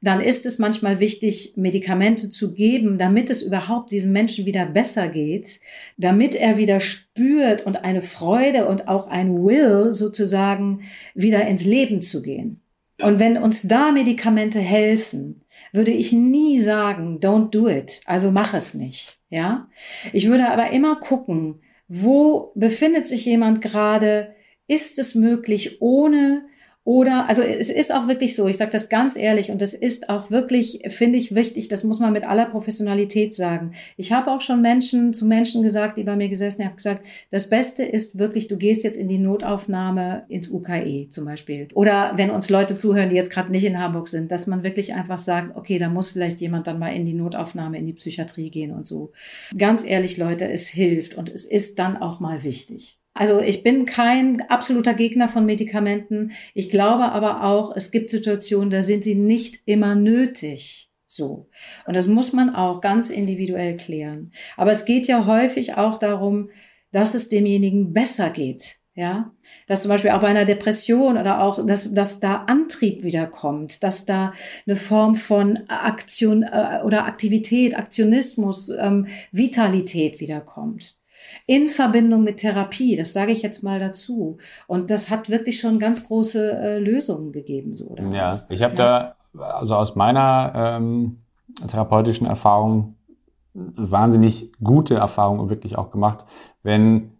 dann 0.00 0.20
ist 0.20 0.46
es 0.46 0.58
manchmal 0.58 1.00
wichtig, 1.00 1.54
Medikamente 1.56 2.30
zu 2.30 2.54
geben, 2.54 2.98
damit 2.98 3.30
es 3.30 3.42
überhaupt 3.42 3.90
diesem 3.90 4.12
Menschen 4.12 4.46
wieder 4.46 4.64
besser 4.66 5.08
geht, 5.08 5.60
damit 5.96 6.34
er 6.36 6.56
wieder 6.56 6.80
spürt 6.80 7.66
und 7.66 7.76
eine 7.76 8.02
Freude 8.02 8.66
und 8.68 8.86
auch 8.86 9.08
ein 9.08 9.42
Will 9.44 9.92
sozusagen 9.92 10.82
wieder 11.14 11.46
ins 11.46 11.64
Leben 11.64 12.00
zu 12.00 12.22
gehen. 12.22 12.60
Und 13.00 13.20
wenn 13.20 13.36
uns 13.36 13.62
da 13.62 13.92
Medikamente 13.92 14.60
helfen, 14.60 15.42
würde 15.72 15.92
ich 15.92 16.12
nie 16.12 16.58
sagen, 16.58 17.18
don't 17.20 17.50
do 17.50 17.68
it. 17.68 18.00
Also 18.06 18.30
mach 18.30 18.54
es 18.54 18.74
nicht. 18.74 19.18
Ja? 19.30 19.68
Ich 20.12 20.28
würde 20.28 20.48
aber 20.48 20.70
immer 20.70 20.96
gucken, 20.96 21.60
wo 21.88 22.52
befindet 22.54 23.06
sich 23.08 23.24
jemand 23.24 23.62
gerade? 23.62 24.34
Ist 24.66 24.98
es 24.98 25.14
möglich, 25.14 25.80
ohne 25.80 26.42
oder, 26.88 27.28
also 27.28 27.42
es 27.42 27.68
ist 27.68 27.92
auch 27.92 28.08
wirklich 28.08 28.34
so, 28.34 28.48
ich 28.48 28.56
sage 28.56 28.70
das 28.70 28.88
ganz 28.88 29.14
ehrlich 29.14 29.50
und 29.50 29.60
das 29.60 29.74
ist 29.74 30.08
auch 30.08 30.30
wirklich, 30.30 30.80
finde 30.88 31.18
ich, 31.18 31.34
wichtig, 31.34 31.68
das 31.68 31.84
muss 31.84 32.00
man 32.00 32.14
mit 32.14 32.26
aller 32.26 32.46
Professionalität 32.46 33.34
sagen. 33.34 33.72
Ich 33.98 34.10
habe 34.10 34.30
auch 34.30 34.40
schon 34.40 34.62
Menschen 34.62 35.12
zu 35.12 35.26
Menschen 35.26 35.62
gesagt, 35.62 35.98
die 35.98 36.04
bei 36.04 36.16
mir 36.16 36.30
gesessen 36.30 36.64
haben, 36.64 36.76
gesagt, 36.76 37.04
das 37.30 37.50
Beste 37.50 37.84
ist 37.84 38.18
wirklich, 38.18 38.48
du 38.48 38.56
gehst 38.56 38.84
jetzt 38.84 38.96
in 38.96 39.06
die 39.06 39.18
Notaufnahme 39.18 40.24
ins 40.30 40.48
UKE 40.48 41.08
zum 41.10 41.26
Beispiel. 41.26 41.68
Oder 41.74 42.14
wenn 42.16 42.30
uns 42.30 42.48
Leute 42.48 42.78
zuhören, 42.78 43.10
die 43.10 43.16
jetzt 43.16 43.30
gerade 43.30 43.50
nicht 43.50 43.64
in 43.64 43.78
Hamburg 43.78 44.08
sind, 44.08 44.32
dass 44.32 44.46
man 44.46 44.62
wirklich 44.62 44.94
einfach 44.94 45.18
sagt, 45.18 45.58
okay, 45.58 45.78
da 45.78 45.90
muss 45.90 46.08
vielleicht 46.08 46.40
jemand 46.40 46.68
dann 46.68 46.78
mal 46.78 46.96
in 46.96 47.04
die 47.04 47.12
Notaufnahme, 47.12 47.76
in 47.76 47.84
die 47.84 47.92
Psychiatrie 47.92 48.48
gehen 48.48 48.70
und 48.70 48.86
so. 48.86 49.12
Ganz 49.58 49.84
ehrlich, 49.84 50.16
Leute, 50.16 50.50
es 50.50 50.68
hilft 50.68 51.16
und 51.16 51.28
es 51.28 51.44
ist 51.44 51.78
dann 51.78 51.98
auch 51.98 52.18
mal 52.18 52.44
wichtig. 52.44 52.97
Also 53.18 53.40
ich 53.40 53.64
bin 53.64 53.84
kein 53.84 54.48
absoluter 54.48 54.94
Gegner 54.94 55.28
von 55.28 55.44
Medikamenten. 55.44 56.30
Ich 56.54 56.70
glaube 56.70 57.06
aber 57.06 57.42
auch, 57.42 57.74
es 57.74 57.90
gibt 57.90 58.10
Situationen, 58.10 58.70
da 58.70 58.80
sind 58.82 59.02
sie 59.02 59.16
nicht 59.16 59.56
immer 59.64 59.96
nötig. 59.96 60.88
So. 61.04 61.48
Und 61.84 61.94
das 61.94 62.06
muss 62.06 62.32
man 62.32 62.54
auch 62.54 62.80
ganz 62.80 63.10
individuell 63.10 63.76
klären. 63.76 64.30
Aber 64.56 64.70
es 64.70 64.84
geht 64.84 65.08
ja 65.08 65.26
häufig 65.26 65.74
auch 65.74 65.98
darum, 65.98 66.50
dass 66.92 67.14
es 67.14 67.28
demjenigen 67.28 67.92
besser 67.92 68.30
geht. 68.30 68.76
Ja, 68.94 69.32
dass 69.66 69.82
zum 69.82 69.88
Beispiel 69.90 70.10
auch 70.10 70.20
bei 70.20 70.28
einer 70.28 70.44
Depression 70.44 71.18
oder 71.18 71.40
auch, 71.40 71.64
dass, 71.64 71.92
dass 71.92 72.20
da 72.20 72.44
Antrieb 72.46 73.02
wiederkommt, 73.02 73.82
dass 73.82 74.06
da 74.06 74.32
eine 74.66 74.76
Form 74.76 75.16
von 75.16 75.68
Aktion 75.68 76.44
äh, 76.44 76.80
oder 76.84 77.06
Aktivität, 77.06 77.76
Aktionismus, 77.76 78.70
ähm, 78.70 79.06
Vitalität 79.32 80.20
wiederkommt 80.20 80.97
in 81.46 81.68
Verbindung 81.68 82.24
mit 82.24 82.38
Therapie. 82.38 82.96
Das 82.96 83.12
sage 83.12 83.32
ich 83.32 83.42
jetzt 83.42 83.62
mal 83.62 83.80
dazu. 83.80 84.38
Und 84.66 84.90
das 84.90 85.10
hat 85.10 85.28
wirklich 85.30 85.60
schon 85.60 85.78
ganz 85.78 86.06
große 86.06 86.52
äh, 86.52 86.78
Lösungen 86.78 87.32
gegeben. 87.32 87.76
So, 87.76 87.88
oder? 87.88 88.10
Ja, 88.10 88.46
ich 88.48 88.62
habe 88.62 88.74
ja. 88.76 89.14
da, 89.34 89.42
also 89.42 89.76
aus 89.76 89.96
meiner 89.96 90.52
ähm, 90.54 91.18
therapeutischen 91.66 92.26
Erfahrung, 92.26 92.94
wahnsinnig 93.54 94.52
gute 94.62 94.94
Erfahrungen 94.94 95.50
wirklich 95.50 95.76
auch 95.76 95.90
gemacht, 95.90 96.24
wenn 96.62 97.12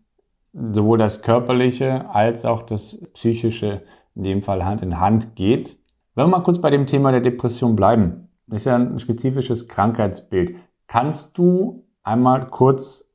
sowohl 0.52 0.98
das 0.98 1.22
Körperliche 1.22 2.08
als 2.10 2.44
auch 2.44 2.62
das 2.62 3.00
Psychische 3.12 3.82
in 4.14 4.24
dem 4.24 4.42
Fall 4.42 4.64
Hand 4.64 4.82
in 4.82 5.00
Hand 5.00 5.36
geht. 5.36 5.78
Wenn 6.14 6.24
wir 6.26 6.38
mal 6.38 6.42
kurz 6.42 6.60
bei 6.60 6.70
dem 6.70 6.86
Thema 6.86 7.12
der 7.12 7.20
Depression 7.20 7.76
bleiben, 7.76 8.28
das 8.46 8.62
ist 8.62 8.64
ja 8.66 8.76
ein 8.76 8.98
spezifisches 8.98 9.68
Krankheitsbild. 9.68 10.56
Kannst 10.86 11.36
du 11.38 11.84
einmal 12.02 12.48
kurz 12.48 13.07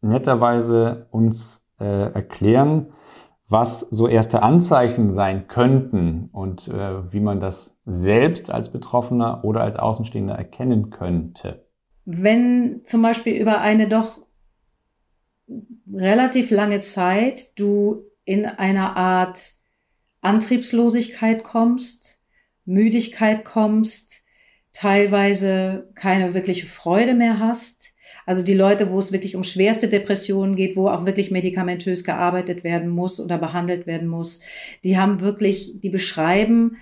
netterweise 0.00 1.06
uns 1.10 1.66
äh, 1.78 2.12
erklären, 2.12 2.92
was 3.48 3.80
so 3.80 4.06
erste 4.06 4.42
Anzeichen 4.42 5.10
sein 5.10 5.48
könnten 5.48 6.28
und 6.32 6.68
äh, 6.68 7.12
wie 7.12 7.20
man 7.20 7.40
das 7.40 7.80
selbst 7.84 8.50
als 8.50 8.70
Betroffener 8.70 9.44
oder 9.44 9.62
als 9.62 9.76
Außenstehender 9.76 10.34
erkennen 10.34 10.90
könnte. 10.90 11.66
Wenn 12.04 12.82
zum 12.84 13.02
Beispiel 13.02 13.34
über 13.34 13.60
eine 13.60 13.88
doch 13.88 14.20
relativ 15.92 16.50
lange 16.50 16.80
Zeit 16.80 17.58
du 17.58 18.04
in 18.24 18.46
einer 18.46 18.96
Art 18.96 19.54
Antriebslosigkeit 20.20 21.42
kommst, 21.42 22.22
Müdigkeit 22.64 23.44
kommst, 23.44 24.22
teilweise 24.72 25.90
keine 25.96 26.34
wirkliche 26.34 26.66
Freude 26.66 27.14
mehr 27.14 27.40
hast, 27.40 27.92
also 28.26 28.42
die 28.42 28.54
Leute, 28.54 28.90
wo 28.90 28.98
es 28.98 29.12
wirklich 29.12 29.36
um 29.36 29.44
schwerste 29.44 29.88
Depressionen 29.88 30.56
geht, 30.56 30.76
wo 30.76 30.88
auch 30.88 31.06
wirklich 31.06 31.30
medikamentös 31.30 32.04
gearbeitet 32.04 32.64
werden 32.64 32.88
muss 32.88 33.20
oder 33.20 33.38
behandelt 33.38 33.86
werden 33.86 34.08
muss, 34.08 34.40
die 34.84 34.98
haben 34.98 35.20
wirklich, 35.20 35.80
die 35.80 35.90
beschreiben 35.90 36.76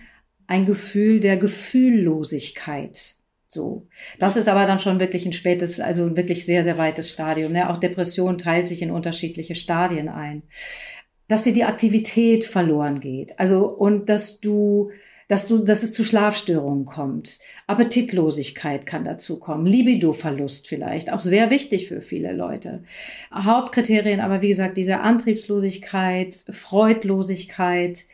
ein 0.46 0.66
Gefühl 0.66 1.20
der 1.20 1.36
Gefühllosigkeit. 1.36 3.16
So. 3.46 3.86
Das 4.18 4.36
ist 4.36 4.48
aber 4.48 4.66
dann 4.66 4.78
schon 4.78 5.00
wirklich 5.00 5.24
ein 5.24 5.32
spätes, 5.32 5.80
also 5.80 6.04
ein 6.04 6.16
wirklich 6.16 6.44
sehr, 6.44 6.64
sehr 6.64 6.76
weites 6.76 7.08
Stadium. 7.08 7.52
Ne? 7.52 7.70
Auch 7.70 7.78
Depression 7.78 8.36
teilt 8.36 8.68
sich 8.68 8.82
in 8.82 8.90
unterschiedliche 8.90 9.54
Stadien 9.54 10.08
ein. 10.08 10.42
Dass 11.28 11.44
dir 11.44 11.52
die 11.52 11.64
Aktivität 11.64 12.44
verloren 12.44 13.00
geht. 13.00 13.38
Also, 13.38 13.66
und 13.68 14.08
dass 14.08 14.40
du 14.40 14.90
dass 15.28 15.46
du, 15.46 15.58
dass 15.58 15.82
es 15.82 15.92
zu 15.92 16.04
Schlafstörungen 16.04 16.86
kommt. 16.86 17.38
Appetitlosigkeit 17.66 18.86
kann 18.86 19.04
dazu 19.04 19.38
kommen, 19.38 19.66
Libidoverlust 19.66 20.66
vielleicht, 20.66 21.12
auch 21.12 21.20
sehr 21.20 21.50
wichtig 21.50 21.86
für 21.86 22.00
viele 22.00 22.32
Leute. 22.32 22.82
Hauptkriterien 23.32 24.20
aber, 24.20 24.42
wie 24.42 24.48
gesagt, 24.48 24.78
diese 24.78 25.00
Antriebslosigkeit, 25.00 26.34
Freudlosigkeit, 26.48 28.06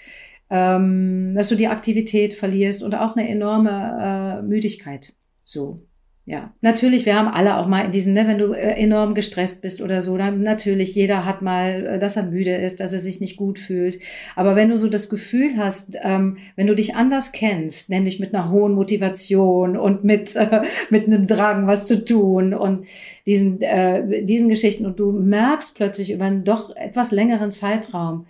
ähm, 0.51 1.35
dass 1.35 1.49
du 1.49 1.55
die 1.55 1.69
Aktivität 1.69 2.35
verlierst 2.35 2.83
und 2.83 2.95
auch 2.95 3.17
eine 3.17 3.29
enorme 3.29 4.41
äh, 4.41 4.43
Müdigkeit. 4.43 5.15
So. 5.45 5.79
Ja, 6.27 6.55
natürlich, 6.63 7.05
wir 7.05 7.17
haben 7.17 7.29
alle 7.29 7.59
auch 7.59 7.67
mal 7.67 7.85
in 7.85 7.91
diesen, 7.91 8.15
ne, 8.15 8.27
wenn 8.27 8.39
du 8.39 8.55
äh, 8.55 8.77
enorm 8.81 9.15
gestresst 9.15 9.61
bist 9.61 9.83
oder 9.83 10.01
so, 10.01 10.17
dann 10.17 10.43
natürlich, 10.43 10.95
jeder 10.95 11.27
hat 11.27 11.43
mal, 11.43 11.85
äh, 11.87 11.99
dass 11.99 12.17
er 12.17 12.23
müde 12.23 12.57
ist, 12.57 12.81
dass 12.81 12.95
er 12.95 13.01
sich 13.01 13.21
nicht 13.21 13.37
gut 13.37 13.59
fühlt. 13.59 13.99
Aber 14.35 14.57
wenn 14.57 14.71
du 14.71 14.79
so 14.79 14.89
das 14.89 15.11
Gefühl 15.11 15.59
hast, 15.59 15.99
ähm, 16.03 16.39
wenn 16.57 16.67
du 16.67 16.75
dich 16.75 16.97
anders 16.97 17.33
kennst, 17.33 17.91
nämlich 17.91 18.21
mit 18.21 18.35
einer 18.35 18.51
hohen 18.51 18.73
Motivation 18.73 19.77
und 19.77 20.05
mit, 20.05 20.35
äh, 20.35 20.63
mit 20.91 21.07
einem 21.07 21.27
Drang, 21.27 21.67
was 21.67 21.87
zu 21.87 22.03
tun 22.03 22.55
und 22.55 22.87
diesen, 23.27 23.61
äh, 23.61 24.25
diesen 24.25 24.49
Geschichten 24.49 24.87
und 24.87 24.99
du 24.99 25.13
merkst 25.13 25.77
plötzlich 25.77 26.11
über 26.11 26.25
einen 26.25 26.45
doch 26.45 26.75
etwas 26.75 27.11
längeren 27.11 27.53
Zeitraum, 27.53 28.27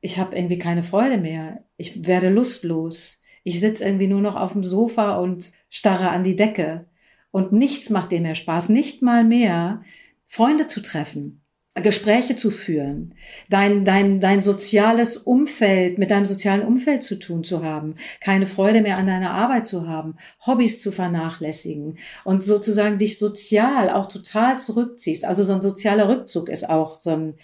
ich 0.00 0.18
habe 0.18 0.34
irgendwie 0.36 0.58
keine 0.58 0.82
Freude 0.82 1.18
mehr, 1.18 1.64
ich 1.76 2.06
werde 2.06 2.30
lustlos, 2.30 3.20
ich 3.44 3.60
sitze 3.60 3.84
irgendwie 3.84 4.06
nur 4.06 4.22
noch 4.22 4.36
auf 4.36 4.52
dem 4.52 4.64
Sofa 4.64 5.18
und 5.18 5.52
starre 5.68 6.08
an 6.08 6.24
die 6.24 6.36
Decke 6.36 6.86
und 7.30 7.52
nichts 7.52 7.90
macht 7.90 8.12
dir 8.12 8.20
mehr 8.20 8.34
Spaß, 8.34 8.68
nicht 8.68 9.02
mal 9.02 9.24
mehr, 9.24 9.82
Freunde 10.26 10.66
zu 10.66 10.80
treffen, 10.80 11.40
Gespräche 11.74 12.34
zu 12.34 12.50
führen, 12.50 13.14
dein, 13.48 13.84
dein, 13.84 14.20
dein 14.20 14.42
soziales 14.42 15.16
Umfeld, 15.16 15.98
mit 15.98 16.10
deinem 16.10 16.26
sozialen 16.26 16.62
Umfeld 16.62 17.02
zu 17.02 17.18
tun 17.18 17.44
zu 17.44 17.64
haben, 17.64 17.94
keine 18.20 18.46
Freude 18.46 18.82
mehr 18.82 18.98
an 18.98 19.06
deiner 19.06 19.30
Arbeit 19.30 19.66
zu 19.66 19.88
haben, 19.88 20.16
Hobbys 20.44 20.82
zu 20.82 20.90
vernachlässigen 20.90 21.98
und 22.24 22.42
sozusagen 22.42 22.98
dich 22.98 23.18
sozial 23.18 23.90
auch 23.90 24.08
total 24.08 24.58
zurückziehst. 24.58 25.24
Also 25.24 25.44
so 25.44 25.52
ein 25.52 25.62
sozialer 25.62 26.08
Rückzug 26.08 26.48
ist 26.48 26.68
auch 26.68 27.00
so 27.00 27.10
ein 27.10 27.34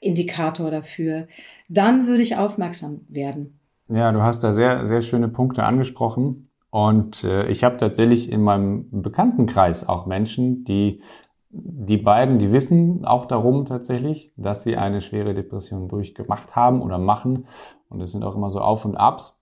Indikator 0.00 0.70
dafür. 0.70 1.28
Dann 1.68 2.06
würde 2.06 2.22
ich 2.22 2.36
aufmerksam 2.36 3.02
werden. 3.08 3.60
Ja, 3.88 4.10
du 4.10 4.20
hast 4.20 4.42
da 4.42 4.50
sehr, 4.52 4.86
sehr 4.86 5.00
schöne 5.00 5.28
Punkte 5.28 5.62
angesprochen. 5.62 6.45
Und 6.70 7.24
äh, 7.24 7.48
ich 7.48 7.64
habe 7.64 7.76
tatsächlich 7.76 8.30
in 8.30 8.42
meinem 8.42 9.02
Bekanntenkreis 9.02 9.88
auch 9.88 10.06
Menschen, 10.06 10.64
die 10.64 11.00
die 11.58 11.96
beiden, 11.96 12.38
die 12.38 12.52
wissen 12.52 13.04
auch 13.04 13.26
darum 13.26 13.64
tatsächlich, 13.64 14.32
dass 14.36 14.62
sie 14.62 14.76
eine 14.76 15.00
schwere 15.00 15.32
Depression 15.32 15.88
durchgemacht 15.88 16.54
haben 16.54 16.82
oder 16.82 16.98
machen. 16.98 17.46
Und 17.88 18.00
es 18.02 18.12
sind 18.12 18.24
auch 18.24 18.36
immer 18.36 18.50
so 18.50 18.60
Auf 18.60 18.84
und 18.84 18.96
Abs. 18.96 19.40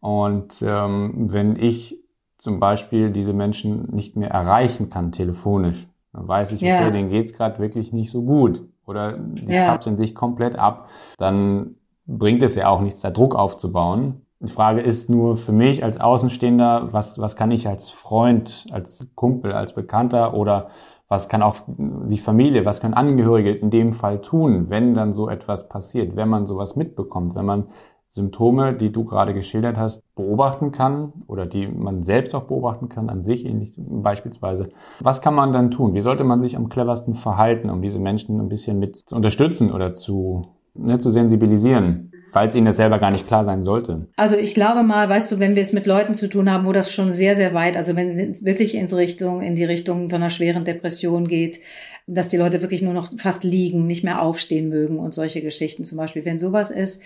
Und 0.00 0.62
ähm, 0.66 1.32
wenn 1.32 1.56
ich 1.56 1.98
zum 2.38 2.58
Beispiel 2.58 3.10
diese 3.10 3.32
Menschen 3.32 3.88
nicht 3.92 4.16
mehr 4.16 4.30
erreichen 4.30 4.88
kann 4.88 5.12
telefonisch, 5.12 5.88
dann 6.12 6.26
weiß 6.26 6.52
ich, 6.52 6.62
okay, 6.62 6.84
ja. 6.84 6.90
denen 6.90 7.08
geht's 7.08 7.32
gerade 7.32 7.58
wirklich 7.58 7.92
nicht 7.92 8.10
so 8.10 8.22
gut. 8.22 8.62
Oder 8.86 9.16
die 9.18 9.52
ja. 9.52 9.66
kapseln 9.66 9.96
sich 9.96 10.14
komplett 10.14 10.56
ab. 10.56 10.88
Dann 11.18 11.76
bringt 12.06 12.42
es 12.42 12.54
ja 12.54 12.68
auch 12.68 12.80
nichts, 12.80 13.00
da 13.00 13.10
Druck 13.10 13.34
aufzubauen, 13.34 14.22
Die 14.42 14.50
Frage 14.50 14.80
ist 14.80 15.08
nur 15.08 15.36
für 15.36 15.52
mich 15.52 15.84
als 15.84 16.00
Außenstehender, 16.00 16.88
was, 16.90 17.16
was 17.16 17.36
kann 17.36 17.52
ich 17.52 17.68
als 17.68 17.90
Freund, 17.90 18.66
als 18.72 19.06
Kumpel, 19.14 19.52
als 19.52 19.72
Bekannter 19.72 20.34
oder 20.34 20.68
was 21.06 21.28
kann 21.28 21.42
auch 21.42 21.56
die 21.68 22.18
Familie, 22.18 22.64
was 22.64 22.80
können 22.80 22.94
Angehörige 22.94 23.52
in 23.52 23.70
dem 23.70 23.92
Fall 23.92 24.20
tun, 24.20 24.68
wenn 24.68 24.94
dann 24.94 25.14
so 25.14 25.28
etwas 25.28 25.68
passiert, 25.68 26.16
wenn 26.16 26.28
man 26.28 26.46
sowas 26.46 26.74
mitbekommt, 26.74 27.36
wenn 27.36 27.44
man 27.44 27.66
Symptome, 28.10 28.74
die 28.74 28.90
du 28.90 29.04
gerade 29.04 29.32
geschildert 29.32 29.76
hast, 29.76 30.02
beobachten 30.16 30.72
kann 30.72 31.12
oder 31.28 31.46
die 31.46 31.68
man 31.68 32.02
selbst 32.02 32.34
auch 32.34 32.44
beobachten 32.44 32.88
kann 32.88 33.08
an 33.08 33.22
sich, 33.22 33.46
ähnlich 33.46 33.74
beispielsweise. 33.76 34.68
Was 35.00 35.22
kann 35.22 35.34
man 35.34 35.52
dann 35.52 35.70
tun? 35.70 35.94
Wie 35.94 36.02
sollte 36.02 36.24
man 36.24 36.40
sich 36.40 36.56
am 36.56 36.68
cleversten 36.68 37.14
verhalten, 37.14 37.70
um 37.70 37.80
diese 37.80 38.00
Menschen 38.00 38.40
ein 38.40 38.48
bisschen 38.48 38.78
mit 38.78 38.96
zu 38.96 39.14
unterstützen 39.14 39.72
oder 39.72 39.94
zu, 39.94 40.48
ne, 40.74 40.98
zu 40.98 41.10
sensibilisieren? 41.10 42.11
Falls 42.32 42.54
Ihnen 42.54 42.64
das 42.64 42.76
selber 42.76 42.98
gar 42.98 43.10
nicht 43.10 43.26
klar 43.26 43.44
sein 43.44 43.62
sollte. 43.62 44.06
Also 44.16 44.36
ich 44.36 44.54
glaube 44.54 44.82
mal, 44.82 45.08
weißt 45.08 45.30
du, 45.30 45.38
wenn 45.38 45.54
wir 45.54 45.62
es 45.62 45.74
mit 45.74 45.86
Leuten 45.86 46.14
zu 46.14 46.28
tun 46.28 46.50
haben, 46.50 46.66
wo 46.66 46.72
das 46.72 46.90
schon 46.90 47.12
sehr, 47.12 47.36
sehr 47.36 47.52
weit, 47.52 47.76
also 47.76 47.94
wenn 47.94 48.18
es 48.18 48.42
wirklich 48.42 48.74
ins 48.74 48.96
Richtung, 48.96 49.42
in 49.42 49.54
die 49.54 49.64
Richtung 49.64 50.08
von 50.08 50.22
einer 50.22 50.30
schweren 50.30 50.64
Depression 50.64 51.28
geht, 51.28 51.60
dass 52.06 52.28
die 52.28 52.38
Leute 52.38 52.62
wirklich 52.62 52.80
nur 52.82 52.94
noch 52.94 53.12
fast 53.18 53.44
liegen, 53.44 53.86
nicht 53.86 54.02
mehr 54.02 54.22
aufstehen 54.22 54.70
mögen 54.70 54.98
und 54.98 55.12
solche 55.12 55.42
Geschichten 55.42 55.84
zum 55.84 55.98
Beispiel, 55.98 56.24
wenn 56.24 56.38
sowas 56.38 56.70
ist, 56.70 57.02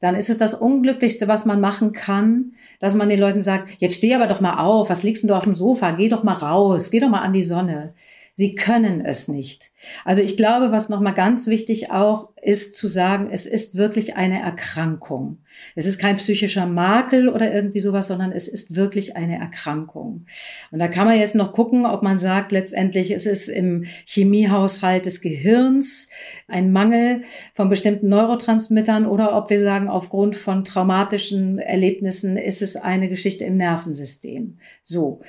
dann 0.00 0.14
ist 0.16 0.30
es 0.30 0.38
das 0.38 0.54
Unglücklichste, 0.54 1.28
was 1.28 1.44
man 1.44 1.60
machen 1.60 1.92
kann, 1.92 2.54
dass 2.80 2.94
man 2.94 3.08
den 3.08 3.20
Leuten 3.20 3.42
sagt, 3.42 3.70
jetzt 3.78 3.98
steh 3.98 4.14
aber 4.14 4.26
doch 4.26 4.40
mal 4.40 4.58
auf, 4.58 4.90
was 4.90 5.02
liegst 5.02 5.22
du 5.22 5.34
auf 5.34 5.44
dem 5.44 5.54
Sofa, 5.54 5.92
geh 5.92 6.08
doch 6.08 6.24
mal 6.24 6.32
raus, 6.32 6.90
geh 6.90 6.98
doch 6.98 7.10
mal 7.10 7.20
an 7.20 7.32
die 7.32 7.42
Sonne. 7.42 7.92
Sie 8.34 8.54
können 8.54 9.04
es 9.04 9.28
nicht. 9.28 9.72
Also 10.04 10.22
ich 10.22 10.38
glaube, 10.38 10.72
was 10.72 10.88
nochmal 10.88 11.12
ganz 11.12 11.46
wichtig 11.46 11.90
auch 11.90 12.30
ist 12.40 12.74
zu 12.74 12.88
sagen, 12.88 13.28
es 13.30 13.46
ist 13.46 13.76
wirklich 13.76 14.16
eine 14.16 14.40
Erkrankung. 14.40 15.38
Es 15.76 15.86
ist 15.86 15.98
kein 15.98 16.16
psychischer 16.16 16.66
Makel 16.66 17.28
oder 17.28 17.52
irgendwie 17.52 17.80
sowas, 17.80 18.08
sondern 18.08 18.32
es 18.32 18.48
ist 18.48 18.74
wirklich 18.74 19.16
eine 19.16 19.38
Erkrankung. 19.38 20.26
Und 20.70 20.78
da 20.78 20.88
kann 20.88 21.06
man 21.06 21.18
jetzt 21.18 21.34
noch 21.34 21.52
gucken, 21.52 21.84
ob 21.84 22.02
man 22.02 22.18
sagt, 22.18 22.52
letztendlich 22.52 23.10
es 23.10 23.26
ist 23.26 23.48
im 23.48 23.84
Chemiehaushalt 24.06 25.04
des 25.04 25.20
Gehirns 25.20 26.08
ein 26.48 26.72
Mangel 26.72 27.22
von 27.54 27.68
bestimmten 27.68 28.08
Neurotransmittern 28.08 29.06
oder 29.06 29.36
ob 29.36 29.50
wir 29.50 29.60
sagen, 29.60 29.88
aufgrund 29.88 30.36
von 30.36 30.64
traumatischen 30.64 31.58
Erlebnissen 31.58 32.36
ist 32.38 32.62
es 32.62 32.76
eine 32.76 33.08
Geschichte 33.08 33.44
im 33.44 33.56
Nervensystem. 33.56 34.58
So. 34.82 35.20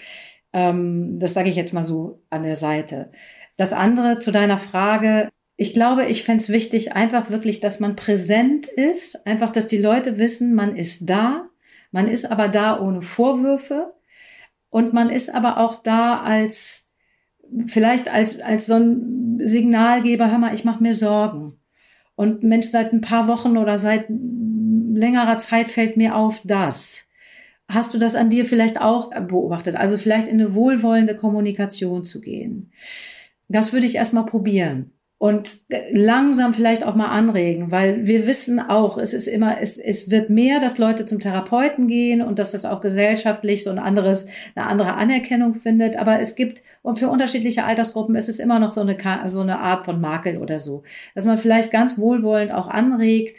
Ähm, 0.53 1.19
das 1.19 1.33
sage 1.33 1.49
ich 1.49 1.55
jetzt 1.55 1.73
mal 1.73 1.83
so 1.83 2.21
an 2.29 2.43
der 2.43 2.55
Seite. 2.55 3.11
Das 3.57 3.73
andere 3.73 4.19
zu 4.19 4.31
deiner 4.31 4.57
Frage. 4.57 5.29
Ich 5.55 5.73
glaube, 5.73 6.05
ich 6.05 6.23
fände 6.23 6.43
es 6.43 6.49
wichtig, 6.49 6.93
einfach 6.93 7.29
wirklich, 7.29 7.59
dass 7.59 7.79
man 7.79 7.95
präsent 7.95 8.67
ist, 8.67 9.27
einfach, 9.27 9.51
dass 9.51 9.67
die 9.67 9.77
Leute 9.77 10.17
wissen, 10.17 10.55
man 10.55 10.75
ist 10.75 11.09
da, 11.09 11.47
man 11.91 12.07
ist 12.07 12.25
aber 12.31 12.47
da 12.47 12.79
ohne 12.79 13.03
Vorwürfe 13.03 13.93
und 14.69 14.93
man 14.93 15.11
ist 15.11 15.33
aber 15.33 15.59
auch 15.59 15.83
da 15.83 16.21
als, 16.21 16.91
vielleicht 17.67 18.09
als, 18.09 18.41
als 18.41 18.65
so 18.65 18.73
ein 18.73 19.39
Signalgeber, 19.43 20.31
hör 20.31 20.39
mal, 20.39 20.55
ich 20.55 20.65
mache 20.65 20.81
mir 20.81 20.95
Sorgen. 20.95 21.53
Und 22.15 22.43
Mensch, 22.43 22.67
seit 22.67 22.93
ein 22.93 23.01
paar 23.01 23.27
Wochen 23.27 23.57
oder 23.57 23.77
seit 23.77 24.05
längerer 24.09 25.39
Zeit 25.39 25.69
fällt 25.69 25.97
mir 25.97 26.15
auf 26.15 26.41
das. 26.43 27.07
Hast 27.67 27.93
du 27.93 27.97
das 27.97 28.15
an 28.15 28.29
dir 28.29 28.45
vielleicht 28.45 28.79
auch 28.79 29.11
beobachtet? 29.27 29.75
Also 29.75 29.97
vielleicht 29.97 30.27
in 30.27 30.39
eine 30.39 30.53
wohlwollende 30.53 31.15
Kommunikation 31.15 32.03
zu 32.03 32.21
gehen. 32.21 32.71
Das 33.47 33.73
würde 33.73 33.85
ich 33.85 33.95
erstmal 33.95 34.25
probieren 34.25 34.91
und 35.23 35.61
langsam 35.89 36.53
vielleicht 36.53 36.83
auch 36.83 36.95
mal 36.95 37.07
anregen, 37.07 37.71
weil 37.71 38.05
wir 38.05 38.27
wissen 38.27 38.59
auch, 38.59 38.97
es 38.97 39.13
ist 39.13 39.27
immer, 39.27 39.61
es, 39.61 39.77
es 39.77 40.11
wird 40.11 40.29
mehr, 40.29 40.59
dass 40.59 40.77
Leute 40.77 41.05
zum 41.05 41.21
Therapeuten 41.21 41.87
gehen 41.87 42.21
und 42.21 42.39
dass 42.39 42.51
das 42.51 42.65
auch 42.65 42.81
gesellschaftlich 42.81 43.63
so 43.63 43.69
ein 43.69 43.79
anderes, 43.79 44.27
eine 44.53 44.65
andere 44.65 44.95
Anerkennung 44.95 45.55
findet. 45.55 45.95
Aber 45.95 46.19
es 46.19 46.35
gibt, 46.35 46.61
und 46.81 46.99
für 46.99 47.07
unterschiedliche 47.07 47.63
Altersgruppen 47.63 48.15
ist 48.15 48.27
es 48.27 48.39
immer 48.39 48.59
noch 48.59 48.71
so 48.71 48.81
eine, 48.81 48.97
so 49.27 49.39
eine 49.39 49.59
Art 49.59 49.85
von 49.85 50.01
Makel 50.01 50.39
oder 50.39 50.59
so, 50.59 50.83
dass 51.15 51.23
man 51.23 51.37
vielleicht 51.37 51.71
ganz 51.71 51.97
wohlwollend 51.97 52.51
auch 52.51 52.67
anregt, 52.67 53.37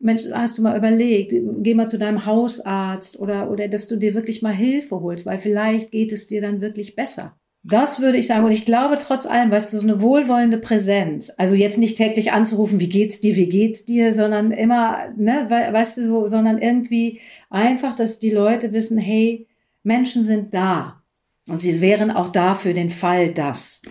Mensch, 0.00 0.22
hast 0.32 0.56
du 0.56 0.62
mal 0.62 0.76
überlegt, 0.76 1.34
geh 1.58 1.74
mal 1.74 1.88
zu 1.88 1.98
deinem 1.98 2.24
Hausarzt 2.24 3.20
oder, 3.20 3.50
oder 3.50 3.68
dass 3.68 3.86
du 3.86 3.96
dir 3.96 4.14
wirklich 4.14 4.40
mal 4.40 4.54
Hilfe 4.54 5.00
holst, 5.00 5.26
weil 5.26 5.38
vielleicht 5.38 5.90
geht 5.90 6.12
es 6.12 6.26
dir 6.26 6.40
dann 6.40 6.62
wirklich 6.62 6.96
besser. 6.96 7.36
Das 7.62 8.00
würde 8.00 8.16
ich 8.16 8.26
sagen. 8.26 8.46
Und 8.46 8.52
ich 8.52 8.64
glaube 8.64 8.96
trotz 8.98 9.26
allem, 9.26 9.50
weißt 9.50 9.72
du, 9.72 9.78
so 9.78 9.82
eine 9.82 10.00
wohlwollende 10.00 10.56
Präsenz. 10.56 11.30
Also 11.36 11.54
jetzt 11.54 11.76
nicht 11.76 11.98
täglich 11.98 12.32
anzurufen, 12.32 12.80
wie 12.80 12.88
geht's 12.88 13.20
dir, 13.20 13.36
wie 13.36 13.50
geht's 13.50 13.84
dir, 13.84 14.12
sondern 14.12 14.52
immer, 14.52 15.12
ne, 15.16 15.46
weißt 15.48 15.98
du, 15.98 16.02
so, 16.02 16.26
sondern 16.26 16.56
irgendwie 16.56 17.20
einfach, 17.50 17.94
dass 17.94 18.18
die 18.18 18.30
Leute 18.30 18.72
wissen, 18.72 18.96
hey, 18.96 19.46
Menschen 19.82 20.24
sind 20.24 20.54
da. 20.54 21.02
Und 21.48 21.60
sie 21.60 21.82
wären 21.82 22.10
auch 22.10 22.30
da 22.30 22.54
für 22.54 22.72
den 22.72 22.90
Fall, 22.90 23.32
dass. 23.32 23.82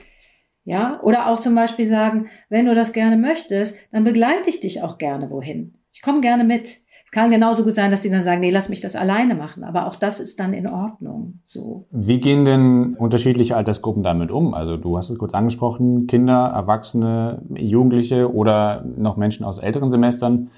Ja, 0.63 0.99
oder 1.03 1.27
auch 1.27 1.39
zum 1.39 1.55
Beispiel 1.55 1.85
sagen, 1.85 2.29
wenn 2.49 2.65
du 2.65 2.75
das 2.75 2.93
gerne 2.93 3.17
möchtest, 3.17 3.75
dann 3.91 4.03
begleite 4.03 4.49
ich 4.49 4.59
dich 4.59 4.81
auch 4.81 4.97
gerne 4.97 5.29
wohin. 5.29 5.78
Ich 5.91 6.01
komme 6.01 6.21
gerne 6.21 6.43
mit. 6.43 6.79
Es 7.09 7.11
kann 7.11 7.31
genauso 7.31 7.63
gut 7.63 7.73
sein, 7.73 7.89
dass 7.89 8.03
sie 8.03 8.11
dann 8.11 8.21
sagen, 8.21 8.39
nee, 8.39 8.51
lass 8.51 8.69
mich 8.69 8.81
das 8.81 8.95
alleine 8.95 9.33
machen. 9.33 9.63
Aber 9.63 9.87
auch 9.87 9.95
das 9.95 10.19
ist 10.19 10.39
dann 10.39 10.53
in 10.53 10.67
Ordnung. 10.67 11.39
So. 11.43 11.87
Wie 11.89 12.19
gehen 12.19 12.45
denn 12.45 12.95
unterschiedliche 12.99 13.55
Altersgruppen 13.55 14.03
damit 14.03 14.29
um? 14.29 14.53
Also 14.53 14.77
du 14.77 14.95
hast 14.95 15.09
es 15.09 15.17
kurz 15.17 15.33
angesprochen, 15.33 16.05
Kinder, 16.05 16.51
Erwachsene, 16.53 17.41
Jugendliche 17.55 18.31
oder 18.31 18.85
noch 18.95 19.17
Menschen 19.17 19.43
aus 19.43 19.57
älteren 19.57 19.89
Semestern. 19.89 20.51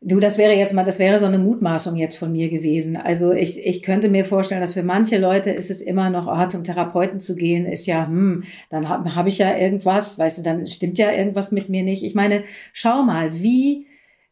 Du, 0.00 0.18
das 0.18 0.36
wäre 0.36 0.52
jetzt 0.52 0.74
mal, 0.74 0.84
das 0.84 0.98
wäre 0.98 1.20
so 1.20 1.26
eine 1.26 1.38
Mutmaßung 1.38 1.94
jetzt 1.94 2.16
von 2.16 2.32
mir 2.32 2.50
gewesen. 2.50 2.96
Also 2.96 3.30
ich, 3.30 3.64
ich 3.64 3.80
könnte 3.82 4.08
mir 4.08 4.24
vorstellen, 4.24 4.60
dass 4.60 4.74
für 4.74 4.82
manche 4.82 5.16
Leute 5.16 5.50
ist 5.50 5.70
es 5.70 5.80
immer 5.80 6.10
noch, 6.10 6.26
oh, 6.26 6.48
zum 6.48 6.64
Therapeuten 6.64 7.20
zu 7.20 7.36
gehen, 7.36 7.66
ist 7.66 7.86
ja, 7.86 8.06
hm, 8.06 8.42
dann 8.68 8.88
habe 8.88 9.14
hab 9.14 9.28
ich 9.28 9.38
ja 9.38 9.56
irgendwas, 9.56 10.18
weißt 10.18 10.38
du, 10.38 10.42
dann 10.42 10.66
stimmt 10.66 10.98
ja 10.98 11.12
irgendwas 11.12 11.52
mit 11.52 11.68
mir 11.68 11.84
nicht. 11.84 12.02
Ich 12.02 12.16
meine, 12.16 12.42
schau 12.72 13.04
mal, 13.04 13.40
wie 13.40 13.86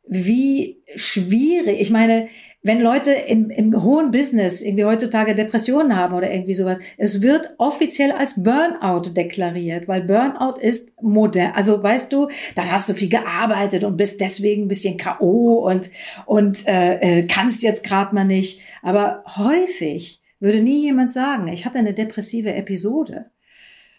wie 0.06 0.82
schwierig, 0.94 1.80
ich 1.80 1.90
meine, 1.90 2.28
wenn 2.64 2.80
Leute 2.80 3.12
im, 3.12 3.50
im 3.50 3.82
hohen 3.82 4.12
Business 4.12 4.62
irgendwie 4.62 4.84
heutzutage 4.84 5.34
Depressionen 5.34 5.96
haben 5.96 6.14
oder 6.14 6.30
irgendwie 6.30 6.54
sowas, 6.54 6.78
es 6.96 7.20
wird 7.20 7.54
offiziell 7.58 8.12
als 8.12 8.40
Burnout 8.42 9.10
deklariert, 9.16 9.88
weil 9.88 10.02
Burnout 10.02 10.60
ist 10.60 11.02
modern. 11.02 11.52
Also 11.54 11.82
weißt 11.82 12.12
du, 12.12 12.28
da 12.54 12.66
hast 12.66 12.88
du 12.88 12.94
viel 12.94 13.08
gearbeitet 13.08 13.82
und 13.82 13.96
bist 13.96 14.20
deswegen 14.20 14.62
ein 14.64 14.68
bisschen 14.68 14.96
KO 14.96 15.68
und, 15.68 15.90
und 16.24 16.66
äh, 16.68 17.18
äh, 17.18 17.26
kannst 17.26 17.64
jetzt 17.64 17.82
gerade 17.82 18.14
mal 18.14 18.24
nicht. 18.24 18.60
Aber 18.82 19.24
häufig 19.36 20.22
würde 20.38 20.60
nie 20.60 20.82
jemand 20.82 21.10
sagen, 21.10 21.48
ich 21.48 21.64
hatte 21.66 21.78
eine 21.78 21.94
depressive 21.94 22.54
Episode. 22.54 23.26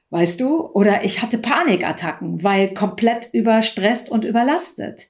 Weißt 0.09 0.39
du? 0.39 0.67
Oder 0.73 1.03
ich 1.03 1.21
hatte 1.21 1.39
Panikattacken, 1.39 2.43
weil 2.43 2.73
komplett 2.73 3.29
überstresst 3.33 4.09
und 4.09 4.23
überlastet. 4.23 5.07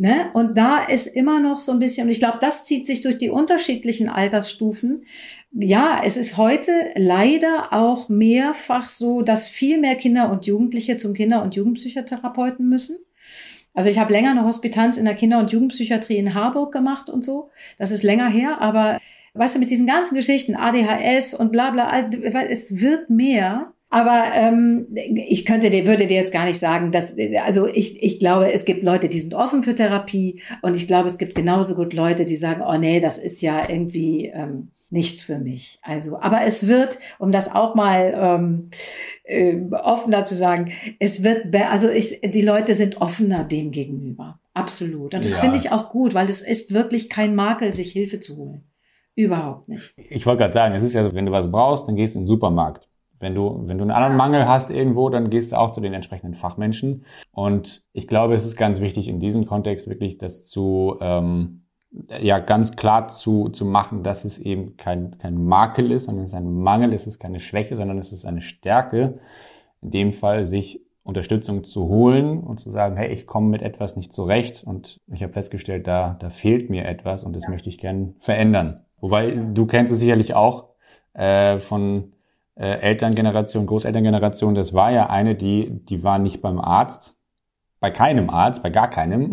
Ne? 0.00 0.30
Und 0.32 0.56
da 0.56 0.84
ist 0.84 1.08
immer 1.08 1.40
noch 1.40 1.58
so 1.58 1.72
ein 1.72 1.80
bisschen, 1.80 2.06
und 2.06 2.12
ich 2.12 2.20
glaube, 2.20 2.38
das 2.40 2.64
zieht 2.64 2.86
sich 2.86 3.00
durch 3.00 3.18
die 3.18 3.30
unterschiedlichen 3.30 4.08
Altersstufen. 4.08 5.04
Ja, 5.50 6.00
es 6.04 6.16
ist 6.16 6.36
heute 6.36 6.70
leider 6.94 7.72
auch 7.72 8.08
mehrfach 8.08 8.88
so, 8.88 9.22
dass 9.22 9.48
viel 9.48 9.76
mehr 9.76 9.96
Kinder 9.96 10.30
und 10.30 10.46
Jugendliche 10.46 10.96
zum 10.96 11.14
Kinder- 11.14 11.42
und 11.42 11.56
Jugendpsychotherapeuten 11.56 12.68
müssen. 12.68 12.96
Also 13.74 13.90
ich 13.90 13.98
habe 13.98 14.12
länger 14.12 14.30
eine 14.30 14.44
Hospitanz 14.44 14.98
in 14.98 15.04
der 15.04 15.16
Kinder- 15.16 15.40
und 15.40 15.50
Jugendpsychiatrie 15.50 16.16
in 16.16 16.32
Harburg 16.32 16.72
gemacht 16.72 17.10
und 17.10 17.24
so. 17.24 17.50
Das 17.76 17.90
ist 17.90 18.04
länger 18.04 18.28
her, 18.28 18.60
aber 18.60 19.00
weißt 19.34 19.56
du, 19.56 19.58
mit 19.58 19.70
diesen 19.70 19.88
ganzen 19.88 20.14
Geschichten, 20.14 20.54
ADHS 20.54 21.34
und 21.34 21.50
bla 21.50 21.70
bla, 21.70 22.08
es 22.48 22.80
wird 22.80 23.10
mehr. 23.10 23.72
Aber 23.90 24.24
ähm, 24.34 24.88
ich 24.94 25.46
könnte 25.46 25.70
dir, 25.70 25.86
würde 25.86 26.06
dir 26.06 26.16
jetzt 26.16 26.32
gar 26.32 26.44
nicht 26.44 26.58
sagen, 26.58 26.92
dass, 26.92 27.16
also 27.42 27.66
ich, 27.66 28.02
ich 28.02 28.18
glaube, 28.18 28.52
es 28.52 28.66
gibt 28.66 28.82
Leute, 28.82 29.08
die 29.08 29.20
sind 29.20 29.34
offen 29.34 29.62
für 29.62 29.74
Therapie 29.74 30.42
und 30.60 30.76
ich 30.76 30.86
glaube, 30.86 31.06
es 31.06 31.16
gibt 31.16 31.34
genauso 31.34 31.74
gut 31.74 31.94
Leute, 31.94 32.26
die 32.26 32.36
sagen, 32.36 32.62
oh 32.66 32.76
nee, 32.76 33.00
das 33.00 33.18
ist 33.18 33.40
ja 33.40 33.68
irgendwie 33.68 34.26
ähm, 34.26 34.68
nichts 34.90 35.22
für 35.22 35.38
mich. 35.38 35.78
Also, 35.82 36.18
aber 36.20 36.42
es 36.44 36.66
wird, 36.66 36.98
um 37.18 37.32
das 37.32 37.54
auch 37.54 37.74
mal 37.74 38.14
ähm, 38.14 38.70
äh, 39.24 39.56
offener 39.72 40.24
zu 40.26 40.36
sagen, 40.36 40.72
es 40.98 41.22
wird, 41.22 41.54
also 41.54 41.88
ich, 41.88 42.20
die 42.22 42.42
Leute 42.42 42.74
sind 42.74 43.00
offener 43.00 43.44
dem 43.44 43.70
gegenüber. 43.70 44.38
Absolut. 44.52 45.14
Und 45.14 45.24
das 45.24 45.32
ja. 45.32 45.38
finde 45.38 45.56
ich 45.56 45.70
auch 45.70 45.90
gut, 45.90 46.14
weil 46.14 46.28
es 46.28 46.42
ist 46.42 46.74
wirklich 46.74 47.08
kein 47.08 47.34
Makel, 47.34 47.72
sich 47.72 47.92
Hilfe 47.92 48.20
zu 48.20 48.36
holen. 48.36 48.64
Überhaupt 49.14 49.68
nicht. 49.68 49.94
Ich 49.96 50.26
wollte 50.26 50.40
gerade 50.42 50.54
sagen, 50.54 50.74
es 50.74 50.82
ist 50.82 50.94
ja 50.94 51.02
so, 51.04 51.14
wenn 51.14 51.26
du 51.26 51.32
was 51.32 51.50
brauchst, 51.50 51.88
dann 51.88 51.96
gehst 51.96 52.14
du 52.14 52.20
in 52.20 52.24
den 52.24 52.28
Supermarkt. 52.28 52.87
Wenn 53.20 53.34
du, 53.34 53.62
wenn 53.66 53.78
du 53.78 53.82
einen 53.82 53.90
anderen 53.90 54.16
Mangel 54.16 54.46
hast 54.46 54.70
irgendwo, 54.70 55.08
dann 55.08 55.30
gehst 55.30 55.52
du 55.52 55.56
auch 55.56 55.70
zu 55.70 55.80
den 55.80 55.94
entsprechenden 55.94 56.34
Fachmenschen. 56.34 57.04
Und 57.32 57.82
ich 57.92 58.06
glaube, 58.06 58.34
es 58.34 58.44
ist 58.46 58.56
ganz 58.56 58.80
wichtig 58.80 59.08
in 59.08 59.20
diesem 59.20 59.46
Kontext 59.46 59.88
wirklich 59.88 60.18
das 60.18 60.44
zu, 60.44 60.96
ähm, 61.00 61.64
ja, 62.20 62.38
ganz 62.38 62.76
klar 62.76 63.08
zu, 63.08 63.48
zu 63.48 63.64
machen, 63.64 64.02
dass 64.02 64.24
es 64.24 64.38
eben 64.38 64.76
kein, 64.76 65.16
kein 65.18 65.42
Makel 65.42 65.90
ist, 65.90 66.04
sondern 66.04 66.24
es 66.24 66.32
ist 66.32 66.38
ein 66.38 66.52
Mangel, 66.52 66.92
es 66.92 67.06
ist 67.06 67.18
keine 67.18 67.40
Schwäche, 67.40 67.76
sondern 67.76 67.98
es 67.98 68.12
ist 68.12 68.24
eine 68.24 68.42
Stärke. 68.42 69.18
In 69.80 69.90
dem 69.90 70.12
Fall 70.12 70.44
sich 70.44 70.84
Unterstützung 71.08 71.64
zu 71.64 71.88
holen 71.88 72.40
und 72.40 72.60
zu 72.60 72.68
sagen, 72.68 72.98
hey, 72.98 73.10
ich 73.10 73.26
komme 73.26 73.48
mit 73.48 73.62
etwas 73.62 73.96
nicht 73.96 74.12
zurecht 74.12 74.62
und 74.62 75.00
ich 75.10 75.22
habe 75.22 75.32
festgestellt, 75.32 75.86
da, 75.86 76.18
da 76.20 76.28
fehlt 76.28 76.68
mir 76.68 76.84
etwas 76.84 77.24
und 77.24 77.34
das 77.34 77.44
ja. 77.44 77.50
möchte 77.50 77.70
ich 77.70 77.78
gern 77.78 78.14
verändern. 78.18 78.84
Wobei, 79.00 79.30
du 79.30 79.64
kennst 79.64 79.90
es 79.90 80.00
sicherlich 80.00 80.34
auch 80.34 80.68
äh, 81.14 81.60
von 81.60 82.12
Elterngeneration, 82.64 83.66
Großelterngeneration, 83.66 84.54
das 84.54 84.74
war 84.74 84.90
ja 84.90 85.08
eine, 85.08 85.34
die, 85.34 85.70
die 85.70 86.02
war 86.02 86.18
nicht 86.18 86.42
beim 86.42 86.60
Arzt, 86.60 87.16
bei 87.80 87.90
keinem 87.90 88.30
Arzt, 88.30 88.62
bei 88.62 88.70
gar 88.70 88.90
keinem. 88.90 89.32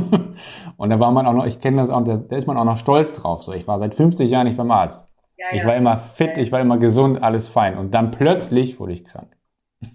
und 0.76 0.90
da 0.90 1.00
war 1.00 1.10
man 1.12 1.26
auch 1.26 1.32
noch, 1.32 1.46
ich 1.46 1.60
kenne 1.60 1.78
das 1.78 1.90
auch, 1.90 2.04
da, 2.04 2.16
da 2.16 2.36
ist 2.36 2.46
man 2.46 2.58
auch 2.58 2.64
noch 2.64 2.76
stolz 2.76 3.14
drauf. 3.14 3.42
So, 3.42 3.52
ich 3.52 3.66
war 3.66 3.78
seit 3.78 3.94
50 3.94 4.30
Jahren 4.30 4.46
nicht 4.46 4.58
beim 4.58 4.70
Arzt. 4.70 5.06
Ja, 5.38 5.46
ich 5.52 5.64
war 5.64 5.74
immer 5.74 5.96
fit, 5.96 6.38
ich 6.38 6.52
war 6.52 6.60
immer 6.60 6.78
gesund, 6.78 7.22
alles 7.22 7.48
fein. 7.48 7.78
Und 7.78 7.94
dann 7.94 8.10
plötzlich 8.10 8.78
wurde 8.78 8.92
ich 8.92 9.04
krank. 9.04 9.36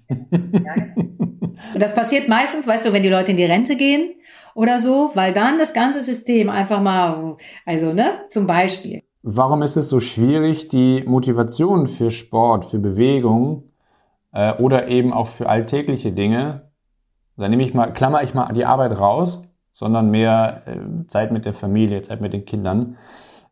Und 1.74 1.82
das 1.82 1.96
passiert 1.96 2.28
meistens, 2.28 2.67
weißt 2.67 2.86
du, 2.86 2.93
wenn 2.93 3.04
die 3.04 3.10
Leute 3.10 3.32
in 3.32 3.38
die 3.38 3.46
Rente 3.46 3.76
gehen 3.76 4.15
oder 4.54 4.80
so, 4.80 5.12
weil 5.13 5.34
dann 5.34 5.58
das 5.58 5.74
ganze 5.74 6.02
System 6.02 6.50
einfach 6.50 6.82
mal, 6.82 7.38
also, 7.65 7.93
ne, 7.93 8.26
zum 8.30 8.48
Beispiel. 8.48 9.04
Warum 9.23 9.62
ist 9.62 9.77
es 9.77 9.89
so 9.89 9.99
schwierig, 9.99 10.67
die 10.67 11.03
Motivation 11.06 11.88
für 11.88 12.12
Sport, 12.12 12.65
für 12.65 12.80
Bewegung 12.80 13.71
äh, 14.32 14.53
oder 14.53 14.88
eben 14.88 15.13
auch 15.13 15.27
für 15.27 15.49
alltägliche 15.49 16.12
Dinge, 16.12 16.69
da 17.36 17.49
nehme 17.49 17.63
ich 17.63 17.73
mal, 17.73 17.93
klammer 17.93 18.23
ich 18.23 18.34
mal 18.34 18.51
die 18.53 18.65
Arbeit 18.65 18.99
raus, 18.99 19.43
sondern 19.73 20.10
mehr 20.10 20.63
äh, 20.65 21.06
Zeit 21.08 21.32
mit 21.32 21.45
der 21.45 21.53
Familie, 21.53 22.01
Zeit 22.01 22.21
mit 22.21 22.34
den 22.34 22.45
Kindern 22.45 22.97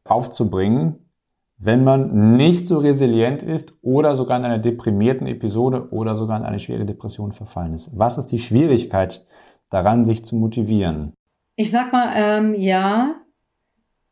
aufzubringen, 0.03 1.05
wenn 1.57 1.83
man 1.83 2.35
nicht 2.35 2.67
so 2.67 2.79
resilient 2.79 3.43
ist 3.43 3.73
oder 3.81 4.15
sogar 4.15 4.37
in 4.37 4.45
einer 4.45 4.59
deprimierten 4.59 5.27
Episode 5.27 5.89
oder 5.91 6.15
sogar 6.15 6.37
in 6.37 6.43
eine 6.43 6.59
schwere 6.59 6.85
Depression 6.85 7.31
verfallen 7.31 7.73
ist. 7.73 7.97
Was 7.97 8.17
ist 8.17 8.27
die 8.27 8.39
Schwierigkeit 8.39 9.25
daran, 9.69 10.05
sich 10.05 10.25
zu 10.25 10.35
motivieren? 10.35 11.13
Ich 11.55 11.71
sag 11.71 11.93
mal, 11.93 12.11
ähm, 12.15 12.55
ja, 12.55 13.15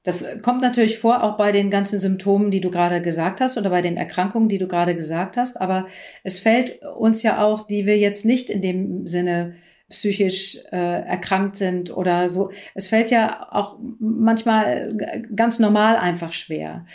das 0.03 0.25
kommt 0.41 0.61
natürlich 0.61 0.99
vor, 0.99 1.23
auch 1.23 1.37
bei 1.37 1.53
den 1.53 1.69
ganzen 1.69 1.97
Symptomen, 1.97 2.51
die 2.51 2.59
du 2.59 2.69
gerade 2.69 3.01
gesagt 3.01 3.39
hast 3.39 3.57
oder 3.57 3.69
bei 3.69 3.81
den 3.81 3.95
Erkrankungen, 3.95 4.49
die 4.49 4.57
du 4.57 4.67
gerade 4.67 4.95
gesagt 4.95 5.37
hast. 5.37 5.59
Aber 5.59 5.87
es 6.23 6.39
fällt 6.39 6.81
uns 6.97 7.23
ja 7.23 7.41
auch, 7.41 7.65
die 7.65 7.85
wir 7.85 7.97
jetzt 7.97 8.25
nicht 8.25 8.49
in 8.49 8.61
dem 8.61 9.07
Sinne 9.07 9.55
psychisch 9.89 10.57
äh, 10.71 11.05
erkrankt 11.05 11.55
sind 11.55 11.95
oder 11.95 12.29
so. 12.29 12.51
Es 12.75 12.87
fällt 12.87 13.11
ja 13.11 13.47
auch 13.51 13.77
manchmal 13.99 14.97
ganz 15.33 15.59
normal 15.59 15.95
einfach 15.95 16.33
schwer. 16.33 16.85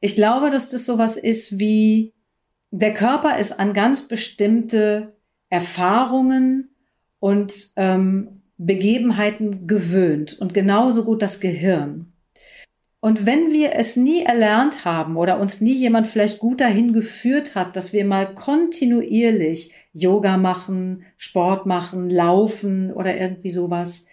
Ich 0.00 0.14
glaube, 0.14 0.50
dass 0.50 0.68
das 0.68 0.84
sowas 0.84 1.16
ist 1.16 1.58
wie, 1.58 2.12
der 2.70 2.92
Körper 2.92 3.38
ist 3.38 3.58
an 3.58 3.72
ganz 3.72 4.08
bestimmte 4.08 5.14
Erfahrungen 5.48 6.70
und 7.18 7.70
ähm, 7.76 8.42
Begebenheiten 8.58 9.66
gewöhnt 9.66 10.38
und 10.38 10.52
genauso 10.52 11.04
gut 11.04 11.22
das 11.22 11.40
Gehirn. 11.40 12.11
Und 13.04 13.26
wenn 13.26 13.52
wir 13.52 13.72
es 13.74 13.96
nie 13.96 14.22
erlernt 14.22 14.84
haben 14.84 15.16
oder 15.16 15.40
uns 15.40 15.60
nie 15.60 15.74
jemand 15.74 16.06
vielleicht 16.06 16.38
gut 16.38 16.60
dahin 16.60 16.92
geführt 16.92 17.56
hat, 17.56 17.74
dass 17.74 17.92
wir 17.92 18.04
mal 18.04 18.32
kontinuierlich 18.32 19.72
Yoga 19.92 20.36
machen, 20.36 21.02
Sport 21.16 21.66
machen, 21.66 22.10
laufen 22.10 22.92
oder 22.92 23.16
irgendwie 23.18 23.50
sowas, 23.50 24.06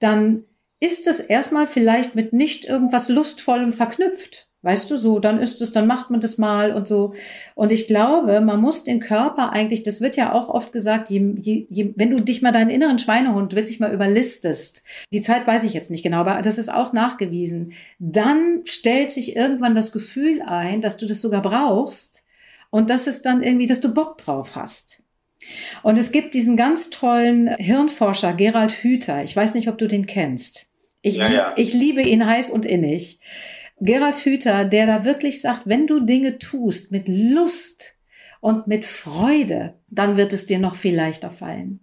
dann 0.00 0.44
ist 0.80 1.06
es 1.06 1.20
erstmal 1.20 1.66
vielleicht 1.66 2.14
mit 2.14 2.32
nicht 2.32 2.64
irgendwas 2.64 3.08
Lustvollem 3.08 3.72
verknüpft. 3.72 4.48
Weißt 4.66 4.90
du, 4.90 4.96
so, 4.96 5.20
dann 5.20 5.40
ist 5.40 5.62
es, 5.62 5.72
dann 5.72 5.86
macht 5.86 6.10
man 6.10 6.18
das 6.18 6.38
mal 6.38 6.72
und 6.72 6.88
so. 6.88 7.14
Und 7.54 7.70
ich 7.70 7.86
glaube, 7.86 8.40
man 8.40 8.60
muss 8.60 8.82
den 8.82 8.98
Körper 8.98 9.52
eigentlich, 9.52 9.84
das 9.84 10.00
wird 10.00 10.16
ja 10.16 10.32
auch 10.32 10.48
oft 10.48 10.72
gesagt, 10.72 11.08
je, 11.08 11.34
je, 11.38 11.68
je, 11.70 11.92
wenn 11.94 12.10
du 12.10 12.16
dich 12.16 12.42
mal 12.42 12.50
deinen 12.50 12.70
inneren 12.70 12.98
Schweinehund 12.98 13.54
wirklich 13.54 13.78
mal 13.78 13.94
überlistest, 13.94 14.82
die 15.12 15.22
Zeit 15.22 15.46
weiß 15.46 15.62
ich 15.62 15.72
jetzt 15.72 15.92
nicht 15.92 16.02
genau, 16.02 16.18
aber 16.18 16.42
das 16.42 16.58
ist 16.58 16.72
auch 16.72 16.92
nachgewiesen, 16.92 17.74
dann 18.00 18.62
stellt 18.64 19.12
sich 19.12 19.36
irgendwann 19.36 19.76
das 19.76 19.92
Gefühl 19.92 20.42
ein, 20.42 20.80
dass 20.80 20.96
du 20.96 21.06
das 21.06 21.20
sogar 21.20 21.42
brauchst 21.42 22.24
und 22.70 22.90
dass 22.90 23.06
es 23.06 23.22
dann 23.22 23.44
irgendwie, 23.44 23.68
dass 23.68 23.80
du 23.80 23.94
Bock 23.94 24.18
drauf 24.18 24.56
hast. 24.56 25.00
Und 25.82 25.98
es 25.98 26.12
gibt 26.12 26.34
diesen 26.34 26.56
ganz 26.56 26.90
tollen 26.90 27.48
Hirnforscher 27.56 28.32
Gerald 28.34 28.72
Hüther. 28.72 29.22
Ich 29.22 29.36
weiß 29.36 29.54
nicht, 29.54 29.68
ob 29.68 29.78
du 29.78 29.86
den 29.86 30.06
kennst. 30.06 30.66
Ich, 31.02 31.16
ja, 31.16 31.28
ja. 31.28 31.52
ich 31.56 31.72
liebe 31.72 32.02
ihn 32.02 32.26
heiß 32.26 32.50
und 32.50 32.64
innig. 32.64 33.20
Gerald 33.80 34.16
Hüther, 34.16 34.64
der 34.64 34.86
da 34.86 35.04
wirklich 35.04 35.40
sagt, 35.40 35.62
wenn 35.66 35.86
du 35.86 36.00
Dinge 36.00 36.38
tust 36.38 36.92
mit 36.92 37.08
Lust 37.08 37.96
und 38.40 38.66
mit 38.66 38.84
Freude, 38.84 39.74
dann 39.88 40.16
wird 40.16 40.32
es 40.32 40.46
dir 40.46 40.58
noch 40.58 40.74
viel 40.74 40.94
leichter 40.94 41.30
fallen. 41.30 41.80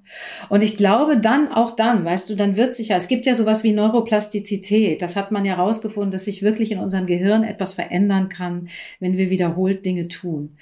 Und 0.49 0.63
ich 0.63 0.77
glaube 0.77 1.17
dann, 1.17 1.51
auch 1.51 1.71
dann, 1.75 2.03
weißt 2.05 2.29
du, 2.29 2.35
dann 2.35 2.57
wird 2.57 2.75
sich 2.75 2.89
ja, 2.89 2.97
es 2.97 3.07
gibt 3.07 3.25
ja 3.25 3.35
sowas 3.35 3.63
wie 3.63 3.73
Neuroplastizität. 3.73 5.01
Das 5.01 5.15
hat 5.15 5.31
man 5.31 5.45
ja 5.45 5.57
herausgefunden, 5.57 6.11
dass 6.11 6.25
sich 6.25 6.41
wirklich 6.41 6.71
in 6.71 6.79
unserem 6.79 7.05
Gehirn 7.05 7.43
etwas 7.43 7.73
verändern 7.73 8.29
kann, 8.29 8.69
wenn 8.99 9.17
wir 9.17 9.29
wiederholt 9.29 9.85
Dinge 9.85 10.07
tun. 10.07 10.57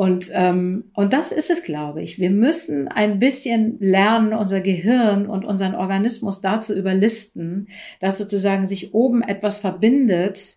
Und, 0.00 0.30
ähm, 0.32 0.84
und 0.94 1.12
das 1.12 1.30
ist 1.30 1.50
es, 1.50 1.62
glaube 1.62 2.00
ich. 2.00 2.18
Wir 2.18 2.30
müssen 2.30 2.88
ein 2.88 3.18
bisschen 3.18 3.76
lernen, 3.80 4.32
unser 4.32 4.62
Gehirn 4.62 5.26
und 5.26 5.44
unseren 5.44 5.74
Organismus 5.74 6.40
dazu 6.40 6.74
überlisten, 6.74 7.68
dass 8.00 8.16
sozusagen 8.16 8.64
sich 8.64 8.94
oben 8.94 9.20
etwas 9.20 9.58
verbindet, 9.58 10.56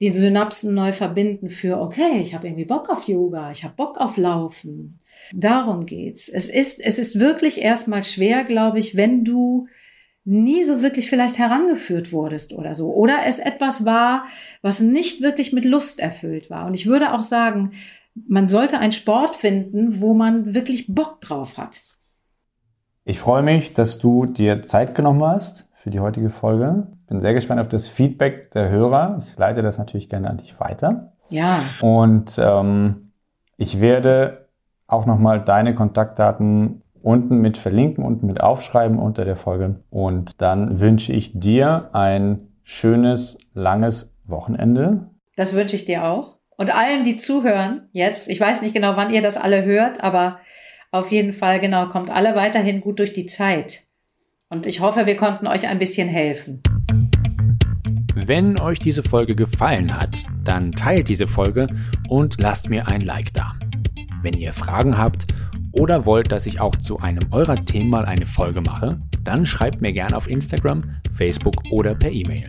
die 0.00 0.10
Synapsen 0.10 0.72
neu 0.72 0.92
verbinden 0.92 1.50
für, 1.50 1.80
okay, 1.80 2.20
ich 2.22 2.32
habe 2.32 2.46
irgendwie 2.46 2.64
Bock 2.64 2.88
auf 2.90 3.08
Yoga, 3.08 3.50
ich 3.50 3.64
habe 3.64 3.74
Bock 3.74 3.98
auf 3.98 4.16
Laufen. 4.16 5.00
Darum 5.32 5.84
geht's. 5.84 6.28
Es 6.28 6.48
ist, 6.48 6.78
es 6.78 7.00
ist 7.00 7.18
wirklich 7.18 7.60
erstmal 7.60 8.04
schwer, 8.04 8.44
glaube 8.44 8.78
ich, 8.78 8.96
wenn 8.96 9.24
du 9.24 9.66
nie 10.24 10.62
so 10.62 10.80
wirklich 10.80 11.10
vielleicht 11.10 11.38
herangeführt 11.38 12.12
wurdest 12.12 12.52
oder 12.52 12.76
so. 12.76 12.94
Oder 12.94 13.22
es 13.26 13.40
etwas 13.40 13.84
war, 13.84 14.28
was 14.62 14.78
nicht 14.78 15.22
wirklich 15.22 15.52
mit 15.52 15.64
Lust 15.64 15.98
erfüllt 15.98 16.50
war. 16.50 16.66
Und 16.66 16.74
ich 16.74 16.86
würde 16.86 17.12
auch 17.12 17.22
sagen, 17.22 17.72
man 18.14 18.46
sollte 18.46 18.78
einen 18.78 18.92
Sport 18.92 19.36
finden, 19.36 20.00
wo 20.00 20.14
man 20.14 20.54
wirklich 20.54 20.86
Bock 20.92 21.20
drauf 21.20 21.58
hat. 21.58 21.80
Ich 23.04 23.18
freue 23.18 23.42
mich, 23.42 23.72
dass 23.72 23.98
du 23.98 24.26
dir 24.26 24.62
Zeit 24.62 24.94
genommen 24.94 25.22
hast 25.24 25.68
für 25.74 25.90
die 25.90 26.00
heutige 26.00 26.30
Folge. 26.30 26.88
Bin 27.06 27.20
sehr 27.20 27.34
gespannt 27.34 27.60
auf 27.60 27.68
das 27.68 27.88
Feedback 27.88 28.50
der 28.50 28.68
Hörer. 28.68 29.22
Ich 29.26 29.36
leite 29.38 29.62
das 29.62 29.78
natürlich 29.78 30.08
gerne 30.08 30.28
an 30.28 30.36
dich 30.36 30.60
weiter. 30.60 31.12
Ja. 31.30 31.60
Und 31.80 32.38
ähm, 32.42 33.12
ich 33.56 33.80
werde 33.80 34.48
auch 34.86 35.06
nochmal 35.06 35.42
deine 35.42 35.74
Kontaktdaten 35.74 36.82
unten 37.02 37.38
mit 37.38 37.56
verlinken, 37.56 38.04
unten 38.04 38.26
mit 38.26 38.40
aufschreiben 38.40 38.98
unter 38.98 39.24
der 39.24 39.36
Folge. 39.36 39.82
Und 39.88 40.40
dann 40.42 40.80
wünsche 40.80 41.12
ich 41.12 41.38
dir 41.38 41.90
ein 41.92 42.48
schönes, 42.62 43.38
langes 43.54 44.14
Wochenende. 44.24 45.08
Das 45.36 45.54
wünsche 45.54 45.76
ich 45.76 45.84
dir 45.84 46.04
auch. 46.04 46.39
Und 46.60 46.68
allen, 46.68 47.04
die 47.04 47.16
zuhören 47.16 47.88
jetzt, 47.92 48.28
ich 48.28 48.38
weiß 48.38 48.60
nicht 48.60 48.74
genau, 48.74 48.94
wann 48.94 49.10
ihr 49.10 49.22
das 49.22 49.38
alle 49.38 49.64
hört, 49.64 50.02
aber 50.02 50.40
auf 50.90 51.10
jeden 51.10 51.32
Fall, 51.32 51.58
genau, 51.58 51.88
kommt 51.88 52.10
alle 52.10 52.36
weiterhin 52.36 52.82
gut 52.82 52.98
durch 52.98 53.14
die 53.14 53.24
Zeit. 53.24 53.84
Und 54.50 54.66
ich 54.66 54.80
hoffe, 54.80 55.06
wir 55.06 55.16
konnten 55.16 55.46
euch 55.46 55.68
ein 55.68 55.78
bisschen 55.78 56.06
helfen. 56.06 56.62
Wenn 58.14 58.60
euch 58.60 58.78
diese 58.78 59.02
Folge 59.02 59.34
gefallen 59.34 59.98
hat, 59.98 60.22
dann 60.44 60.72
teilt 60.72 61.08
diese 61.08 61.26
Folge 61.26 61.66
und 62.10 62.38
lasst 62.38 62.68
mir 62.68 62.88
ein 62.88 63.00
Like 63.00 63.32
da. 63.32 63.54
Wenn 64.20 64.34
ihr 64.34 64.52
Fragen 64.52 64.98
habt 64.98 65.28
oder 65.72 66.04
wollt, 66.04 66.30
dass 66.30 66.44
ich 66.44 66.60
auch 66.60 66.76
zu 66.76 66.98
einem 66.98 67.32
eurer 67.32 67.64
Themen 67.64 67.88
mal 67.88 68.04
eine 68.04 68.26
Folge 68.26 68.60
mache, 68.60 69.00
dann 69.24 69.46
schreibt 69.46 69.80
mir 69.80 69.94
gerne 69.94 70.14
auf 70.14 70.28
Instagram, 70.28 70.84
Facebook 71.14 71.54
oder 71.70 71.94
per 71.94 72.12
E-Mail. 72.12 72.48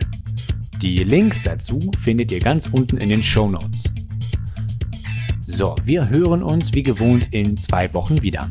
Die 0.82 1.02
Links 1.02 1.40
dazu 1.42 1.80
findet 2.00 2.30
ihr 2.30 2.40
ganz 2.40 2.66
unten 2.66 2.98
in 2.98 3.08
den 3.08 3.22
Show 3.22 3.48
Notes. 3.48 3.91
So, 5.54 5.76
wir 5.84 6.08
hören 6.08 6.42
uns 6.42 6.72
wie 6.72 6.82
gewohnt 6.82 7.28
in 7.30 7.58
zwei 7.58 7.92
Wochen 7.92 8.22
wieder. 8.22 8.48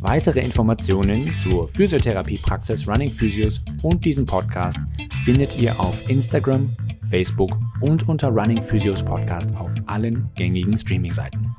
Weitere 0.00 0.38
Informationen 0.40 1.34
zur 1.36 1.66
Physiotherapiepraxis 1.66 2.86
Running 2.86 3.08
Physios 3.08 3.64
und 3.82 4.04
diesem 4.04 4.24
Podcast 4.24 4.78
findet 5.24 5.60
ihr 5.60 5.78
auf 5.80 6.08
Instagram, 6.08 6.70
Facebook 7.10 7.50
und 7.80 8.08
unter 8.08 8.28
Running 8.28 8.62
Physios 8.62 9.02
Podcast 9.02 9.54
auf 9.56 9.74
allen 9.86 10.30
gängigen 10.36 10.78
Streaming-Seiten. 10.78 11.52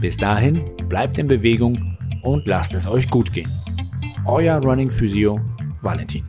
Bis 0.00 0.16
dahin, 0.16 0.64
bleibt 0.88 1.18
in 1.18 1.28
Bewegung 1.28 1.98
und 2.22 2.46
lasst 2.46 2.74
es 2.74 2.86
euch 2.86 3.08
gut 3.10 3.34
gehen. 3.34 3.52
Euer 4.24 4.62
Running 4.62 4.90
Physio 4.90 5.38
Valentin. 5.82 6.24